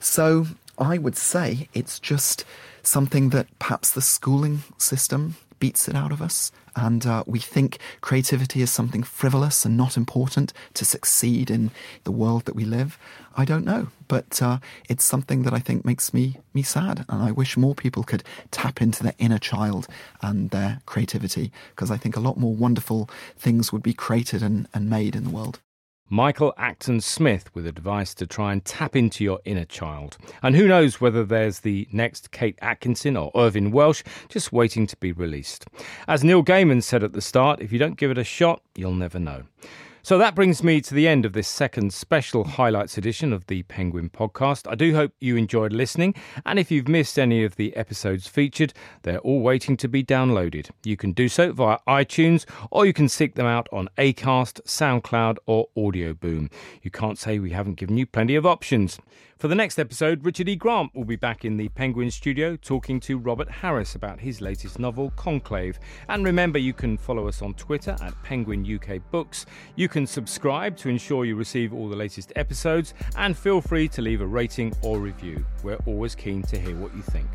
So 0.00 0.48
I 0.76 0.98
would 0.98 1.16
say 1.16 1.68
it's 1.72 2.00
just 2.00 2.44
something 2.86 3.30
that 3.30 3.46
perhaps 3.58 3.90
the 3.90 4.02
schooling 4.02 4.62
system 4.78 5.36
beats 5.60 5.88
it 5.88 5.94
out 5.94 6.12
of 6.12 6.20
us. 6.20 6.52
And 6.76 7.06
uh, 7.06 7.22
we 7.26 7.38
think 7.38 7.78
creativity 8.00 8.60
is 8.60 8.70
something 8.70 9.04
frivolous 9.04 9.64
and 9.64 9.76
not 9.76 9.96
important 9.96 10.52
to 10.74 10.84
succeed 10.84 11.48
in 11.48 11.70
the 12.02 12.10
world 12.10 12.44
that 12.46 12.56
we 12.56 12.64
live. 12.64 12.98
I 13.36 13.44
don't 13.44 13.64
know, 13.64 13.88
but 14.08 14.42
uh, 14.42 14.58
it's 14.88 15.04
something 15.04 15.44
that 15.44 15.54
I 15.54 15.60
think 15.60 15.84
makes 15.84 16.12
me 16.12 16.36
me 16.52 16.62
sad, 16.62 17.04
and 17.08 17.22
I 17.22 17.30
wish 17.30 17.56
more 17.56 17.74
people 17.74 18.02
could 18.02 18.24
tap 18.50 18.82
into 18.82 19.02
their 19.02 19.14
inner 19.18 19.38
child 19.38 19.86
and 20.20 20.50
their 20.50 20.80
creativity, 20.84 21.52
because 21.70 21.90
I 21.92 21.96
think 21.96 22.16
a 22.16 22.20
lot 22.20 22.36
more 22.36 22.54
wonderful 22.54 23.08
things 23.38 23.72
would 23.72 23.82
be 23.82 23.94
created 23.94 24.42
and, 24.42 24.68
and 24.74 24.90
made 24.90 25.14
in 25.14 25.24
the 25.24 25.30
world. 25.30 25.60
Michael 26.10 26.52
Acton 26.58 27.00
Smith 27.00 27.54
with 27.54 27.66
advice 27.66 28.12
to 28.14 28.26
try 28.26 28.52
and 28.52 28.62
tap 28.64 28.94
into 28.94 29.24
your 29.24 29.40
inner 29.46 29.64
child. 29.64 30.18
And 30.42 30.54
who 30.54 30.68
knows 30.68 31.00
whether 31.00 31.24
there's 31.24 31.60
the 31.60 31.88
next 31.92 32.30
Kate 32.30 32.58
Atkinson 32.60 33.16
or 33.16 33.30
Irvine 33.34 33.70
Welsh 33.70 34.02
just 34.28 34.52
waiting 34.52 34.86
to 34.86 34.96
be 34.98 35.12
released. 35.12 35.66
As 36.06 36.22
Neil 36.22 36.44
Gaiman 36.44 36.82
said 36.82 37.02
at 37.02 37.14
the 37.14 37.22
start, 37.22 37.62
if 37.62 37.72
you 37.72 37.78
don't 37.78 37.96
give 37.96 38.10
it 38.10 38.18
a 38.18 38.24
shot, 38.24 38.60
you'll 38.74 38.92
never 38.92 39.18
know. 39.18 39.44
So 40.04 40.18
that 40.18 40.34
brings 40.34 40.62
me 40.62 40.82
to 40.82 40.92
the 40.92 41.08
end 41.08 41.24
of 41.24 41.32
this 41.32 41.48
second 41.48 41.94
special 41.94 42.44
highlights 42.44 42.98
edition 42.98 43.32
of 43.32 43.46
the 43.46 43.62
Penguin 43.62 44.10
podcast. 44.10 44.70
I 44.70 44.74
do 44.74 44.94
hope 44.94 45.14
you 45.18 45.38
enjoyed 45.38 45.72
listening, 45.72 46.14
and 46.44 46.58
if 46.58 46.70
you've 46.70 46.88
missed 46.88 47.18
any 47.18 47.42
of 47.42 47.56
the 47.56 47.74
episodes 47.74 48.26
featured, 48.26 48.74
they're 49.02 49.20
all 49.20 49.40
waiting 49.40 49.78
to 49.78 49.88
be 49.88 50.04
downloaded. 50.04 50.68
You 50.84 50.98
can 50.98 51.12
do 51.12 51.26
so 51.30 51.52
via 51.54 51.78
iTunes, 51.88 52.44
or 52.70 52.84
you 52.84 52.92
can 52.92 53.08
seek 53.08 53.34
them 53.34 53.46
out 53.46 53.66
on 53.72 53.88
Acast, 53.96 54.60
SoundCloud, 54.66 55.38
or 55.46 55.68
Audio 55.74 56.12
Boom. 56.12 56.50
You 56.82 56.90
can't 56.90 57.18
say 57.18 57.38
we 57.38 57.52
haven't 57.52 57.76
given 57.76 57.96
you 57.96 58.04
plenty 58.04 58.34
of 58.34 58.44
options. 58.44 58.98
For 59.38 59.48
the 59.48 59.54
next 59.54 59.78
episode, 59.78 60.24
Richard 60.24 60.48
E. 60.48 60.56
Grant 60.56 60.94
will 60.94 61.04
be 61.04 61.16
back 61.16 61.44
in 61.44 61.56
the 61.56 61.68
Penguin 61.68 62.10
studio 62.10 62.56
talking 62.56 63.00
to 63.00 63.18
Robert 63.18 63.50
Harris 63.50 63.94
about 63.94 64.20
his 64.20 64.40
latest 64.40 64.78
novel, 64.78 65.12
Conclave. 65.16 65.78
And 66.08 66.24
remember, 66.24 66.58
you 66.58 66.72
can 66.72 66.96
follow 66.96 67.26
us 67.26 67.42
on 67.42 67.52
Twitter 67.54 67.96
at 68.00 68.14
Penguin 68.22 68.64
UK 68.64 69.02
Books. 69.10 69.44
You 69.74 69.88
can 69.94 70.06
subscribe 70.08 70.76
to 70.76 70.88
ensure 70.88 71.24
you 71.24 71.36
receive 71.36 71.72
all 71.72 71.88
the 71.88 71.94
latest 71.94 72.32
episodes, 72.34 72.94
and 73.16 73.38
feel 73.38 73.60
free 73.60 73.86
to 73.86 74.02
leave 74.02 74.20
a 74.20 74.26
rating 74.26 74.74
or 74.82 74.98
review. 74.98 75.46
We're 75.62 75.78
always 75.86 76.16
keen 76.16 76.42
to 76.42 76.58
hear 76.58 76.74
what 76.74 76.92
you 76.96 77.02
think. 77.02 77.28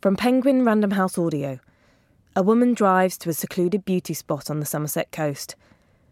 From 0.00 0.16
Penguin 0.16 0.64
Random 0.64 0.92
House 0.92 1.18
Audio. 1.18 1.60
A 2.34 2.42
woman 2.42 2.72
drives 2.72 3.18
to 3.18 3.28
a 3.28 3.34
secluded 3.34 3.84
beauty 3.84 4.14
spot 4.14 4.48
on 4.48 4.60
the 4.60 4.66
Somerset 4.66 5.12
coast. 5.12 5.56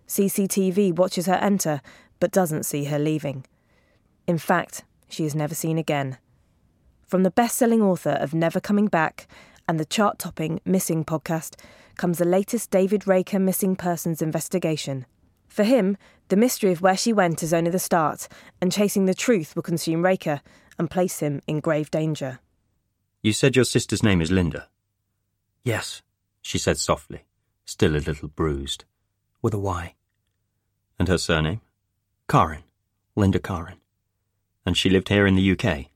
CCTV 0.06 0.94
watches 0.94 1.24
her 1.24 1.36
enter, 1.36 1.80
but 2.20 2.32
doesn't 2.32 2.64
see 2.64 2.84
her 2.84 2.98
leaving. 2.98 3.46
In 4.26 4.36
fact, 4.36 4.84
she 5.08 5.24
is 5.24 5.34
never 5.34 5.54
seen 5.54 5.78
again. 5.78 6.18
From 7.06 7.22
the 7.22 7.30
best 7.30 7.56
selling 7.56 7.82
author 7.82 8.10
of 8.10 8.34
Never 8.34 8.58
Coming 8.58 8.88
Back 8.88 9.28
and 9.68 9.78
the 9.78 9.84
chart 9.84 10.18
topping 10.18 10.60
Missing 10.64 11.04
podcast 11.04 11.54
comes 11.96 12.18
the 12.18 12.24
latest 12.24 12.72
David 12.72 13.06
Raker 13.06 13.38
missing 13.38 13.76
persons 13.76 14.20
investigation. 14.20 15.06
For 15.46 15.62
him, 15.62 15.96
the 16.28 16.36
mystery 16.36 16.72
of 16.72 16.82
where 16.82 16.96
she 16.96 17.12
went 17.12 17.44
is 17.44 17.54
only 17.54 17.70
the 17.70 17.78
start, 17.78 18.26
and 18.60 18.72
chasing 18.72 19.04
the 19.04 19.14
truth 19.14 19.54
will 19.54 19.62
consume 19.62 20.04
Raker 20.04 20.40
and 20.80 20.90
place 20.90 21.20
him 21.20 21.40
in 21.46 21.60
grave 21.60 21.92
danger. 21.92 22.40
You 23.22 23.32
said 23.32 23.54
your 23.54 23.64
sister's 23.64 24.02
name 24.02 24.20
is 24.20 24.32
Linda? 24.32 24.68
Yes, 25.62 26.02
she 26.42 26.58
said 26.58 26.76
softly. 26.76 27.24
still 27.64 27.94
a 27.94 27.98
little 27.98 28.28
bruised, 28.28 28.84
with 29.42 29.54
a 29.54 29.58
Y. 29.58 29.94
And 30.98 31.06
her 31.06 31.18
surname? 31.18 31.60
Karin, 32.28 32.64
Linda 33.14 33.38
Karin. 33.38 33.78
And 34.64 34.76
she 34.76 34.90
lived 34.90 35.08
here 35.08 35.26
in 35.26 35.36
the 35.36 35.52
UK? 35.52 35.86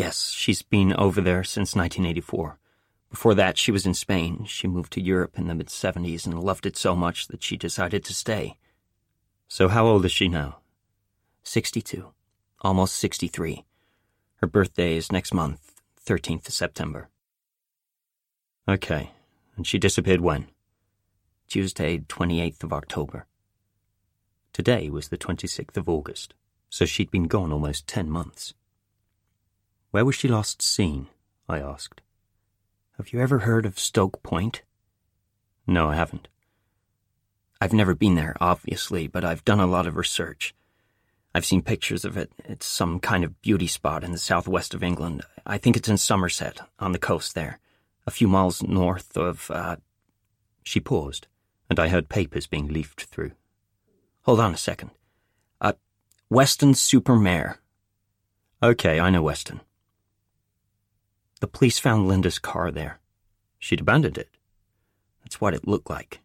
Yes, 0.00 0.30
she's 0.30 0.62
been 0.62 0.94
over 0.94 1.20
there 1.20 1.44
since 1.44 1.76
1984. 1.76 2.58
Before 3.10 3.34
that, 3.34 3.58
she 3.58 3.70
was 3.70 3.84
in 3.84 3.92
Spain. 3.92 4.46
She 4.46 4.66
moved 4.66 4.94
to 4.94 5.00
Europe 5.02 5.38
in 5.38 5.46
the 5.46 5.54
mid 5.54 5.66
70s 5.66 6.24
and 6.24 6.42
loved 6.42 6.64
it 6.64 6.78
so 6.78 6.96
much 6.96 7.28
that 7.28 7.42
she 7.42 7.58
decided 7.58 8.02
to 8.04 8.14
stay. 8.14 8.56
So, 9.46 9.68
how 9.68 9.86
old 9.86 10.06
is 10.06 10.12
she 10.12 10.26
now? 10.26 10.60
62. 11.42 12.14
Almost 12.62 12.94
63. 12.94 13.66
Her 14.36 14.46
birthday 14.46 14.96
is 14.96 15.12
next 15.12 15.34
month, 15.34 15.82
13th 16.06 16.48
of 16.48 16.54
September. 16.54 17.10
Okay, 18.66 19.10
and 19.54 19.66
she 19.66 19.78
disappeared 19.78 20.22
when? 20.22 20.46
Tuesday, 21.46 21.98
28th 21.98 22.64
of 22.64 22.72
October. 22.72 23.26
Today 24.54 24.88
was 24.88 25.08
the 25.08 25.18
26th 25.18 25.76
of 25.76 25.90
August, 25.90 26.32
so 26.70 26.86
she'd 26.86 27.10
been 27.10 27.28
gone 27.28 27.52
almost 27.52 27.86
10 27.86 28.08
months. 28.08 28.54
Where 29.90 30.04
was 30.04 30.14
she 30.14 30.28
last 30.28 30.62
seen? 30.62 31.08
I 31.48 31.58
asked. 31.58 32.00
Have 32.96 33.12
you 33.12 33.20
ever 33.20 33.40
heard 33.40 33.66
of 33.66 33.78
Stoke 33.78 34.22
Point? 34.22 34.62
No, 35.66 35.88
I 35.88 35.96
haven't. 35.96 36.28
I've 37.60 37.72
never 37.72 37.94
been 37.94 38.14
there, 38.14 38.36
obviously, 38.40 39.08
but 39.08 39.24
I've 39.24 39.44
done 39.44 39.58
a 39.58 39.66
lot 39.66 39.86
of 39.86 39.96
research. 39.96 40.54
I've 41.34 41.44
seen 41.44 41.62
pictures 41.62 42.04
of 42.04 42.16
it. 42.16 42.30
It's 42.44 42.66
some 42.66 43.00
kind 43.00 43.24
of 43.24 43.40
beauty 43.42 43.66
spot 43.66 44.04
in 44.04 44.12
the 44.12 44.18
southwest 44.18 44.74
of 44.74 44.82
England. 44.82 45.22
I 45.44 45.58
think 45.58 45.76
it's 45.76 45.88
in 45.88 45.96
Somerset, 45.96 46.60
on 46.78 46.92
the 46.92 46.98
coast 46.98 47.34
there, 47.34 47.58
a 48.06 48.10
few 48.10 48.28
miles 48.28 48.62
north 48.62 49.16
of. 49.16 49.50
Uh... 49.50 49.76
She 50.62 50.78
paused, 50.78 51.26
and 51.68 51.80
I 51.80 51.88
heard 51.88 52.08
papers 52.08 52.46
being 52.46 52.68
leafed 52.68 53.04
through. 53.04 53.32
Hold 54.22 54.38
on 54.38 54.54
a 54.54 54.58
second. 54.58 54.90
Uh, 55.60 55.72
Weston 56.28 56.74
super 56.74 57.16
Mare. 57.16 57.58
Okay, 58.62 59.00
I 59.00 59.10
know 59.10 59.22
Weston. 59.22 59.62
The 61.40 61.48
police 61.48 61.78
found 61.78 62.06
Linda's 62.06 62.38
car 62.38 62.70
there. 62.70 63.00
She'd 63.58 63.80
abandoned 63.80 64.18
it. 64.18 64.28
That's 65.22 65.40
what 65.40 65.54
it 65.54 65.66
looked 65.66 65.90
like. 65.90 66.20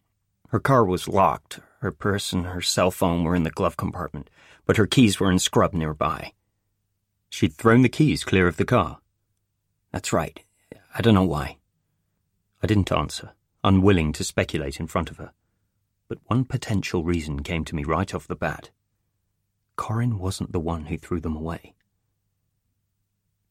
Her 0.48 0.60
car 0.60 0.84
was 0.84 1.08
locked. 1.08 1.60
Her 1.80 1.90
purse 1.90 2.32
and 2.32 2.46
her 2.46 2.62
cell 2.62 2.90
phone 2.90 3.24
were 3.24 3.34
in 3.34 3.42
the 3.42 3.50
glove 3.50 3.76
compartment, 3.76 4.30
but 4.64 4.76
her 4.76 4.86
keys 4.86 5.20
were 5.20 5.30
in 5.30 5.38
scrub 5.38 5.74
nearby. 5.74 6.32
She'd 7.28 7.54
thrown 7.54 7.82
the 7.82 7.88
keys 7.88 8.24
clear 8.24 8.46
of 8.46 8.56
the 8.56 8.64
car. 8.64 8.98
That's 9.92 10.12
right. 10.12 10.40
I 10.94 11.02
don't 11.02 11.14
know 11.14 11.24
why. 11.24 11.58
I 12.62 12.66
didn't 12.66 12.92
answer, 12.92 13.32
unwilling 13.62 14.12
to 14.14 14.24
speculate 14.24 14.80
in 14.80 14.86
front 14.86 15.10
of 15.10 15.18
her. 15.18 15.32
But 16.08 16.18
one 16.24 16.44
potential 16.44 17.04
reason 17.04 17.42
came 17.42 17.64
to 17.64 17.74
me 17.74 17.84
right 17.84 18.14
off 18.14 18.28
the 18.28 18.36
bat. 18.36 18.70
Corin 19.76 20.18
wasn't 20.18 20.52
the 20.52 20.60
one 20.60 20.86
who 20.86 20.96
threw 20.96 21.20
them 21.20 21.36
away. 21.36 21.74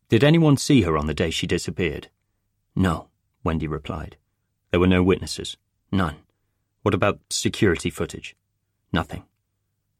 Did 0.07 0.23
anyone 0.23 0.57
see 0.57 0.81
her 0.83 0.97
on 0.97 1.07
the 1.07 1.13
day 1.13 1.31
she 1.31 1.47
disappeared? 1.47 2.09
No, 2.75 3.09
Wendy 3.43 3.67
replied. 3.67 4.17
There 4.69 4.79
were 4.79 4.87
no 4.87 5.01
witnesses. 5.01 5.57
None. 5.91 6.17
What 6.83 6.93
about 6.93 7.21
security 7.29 7.89
footage? 7.89 8.35
Nothing. 8.93 9.23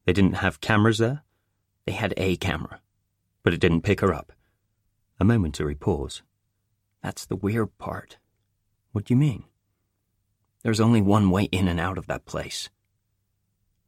They 0.06 0.14
didn't 0.14 0.34
have 0.34 0.62
cameras 0.62 1.00
there? 1.00 1.24
They 1.86 1.94
had 1.94 2.14
a 2.18 2.36
camera, 2.36 2.82
but 3.42 3.54
it 3.54 3.60
didn't 3.60 3.82
pick 3.82 4.02
her 4.02 4.14
up. 4.14 4.32
A 5.20 5.24
momentary 5.24 5.76
pause. 5.76 6.22
That's 7.02 7.26
the 7.26 7.36
weird 7.36 7.76
part. 7.78 8.18
What 8.92 9.06
do 9.06 9.14
you 9.14 9.18
mean? 9.18 9.46
There's 10.64 10.80
only 10.80 11.02
one 11.02 11.30
way 11.30 11.44
in 11.46 11.68
and 11.68 11.80
out 11.80 11.98
of 11.98 12.08
that 12.08 12.26
place. 12.26 12.70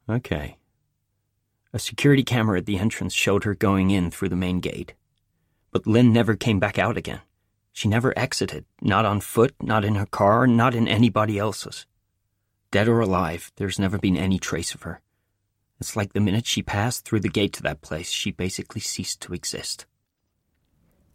Okay. 0.10 0.58
A 1.74 1.80
security 1.80 2.24
camera 2.24 2.60
at 2.60 2.66
the 2.66 2.80
entrance 2.80 3.14
showed 3.14 3.44
her 3.44 3.54
going 3.54 3.92
in 3.92 4.10
through 4.10 4.30
the 4.30 4.36
main 4.36 4.60
gate. 4.60 4.94
But 5.72 5.88
Lynn 5.88 6.14
never 6.14 6.36
came 6.36 6.60
back 6.60 6.80
out 6.80 6.98
again. 6.98 7.22
She 7.74 7.88
never 7.88 8.18
exited, 8.18 8.66
not 8.82 9.06
on 9.06 9.22
foot, 9.22 9.54
not 9.62 9.86
in 9.86 9.96
her 9.96 10.06
car, 10.06 10.48
not 10.48 10.74
in 10.74 10.88
anybody 10.88 11.38
else's. 11.38 11.86
Dead 12.72 12.88
or 12.88 13.00
alive, 13.00 13.52
there's 13.58 13.80
never 13.80 13.98
been 13.98 14.18
any 14.18 14.40
trace 14.40 14.74
of 14.74 14.82
her. 14.82 15.02
It's 15.80 15.96
like 15.96 16.14
the 16.14 16.20
minute 16.20 16.48
she 16.48 16.64
passed 16.64 17.06
through 17.06 17.20
the 17.20 17.30
gate 17.30 17.54
to 17.54 17.64
that 17.64 17.82
place, 17.82 18.10
she 18.10 18.32
basically 18.32 18.82
ceased 18.82 19.22
to 19.22 19.34
exist. 19.34 19.86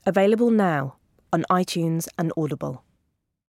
Available 0.07 0.51
now 0.51 0.97
on 1.33 1.45
iTunes 1.51 2.07
and 2.17 2.33
Audible. 2.37 2.85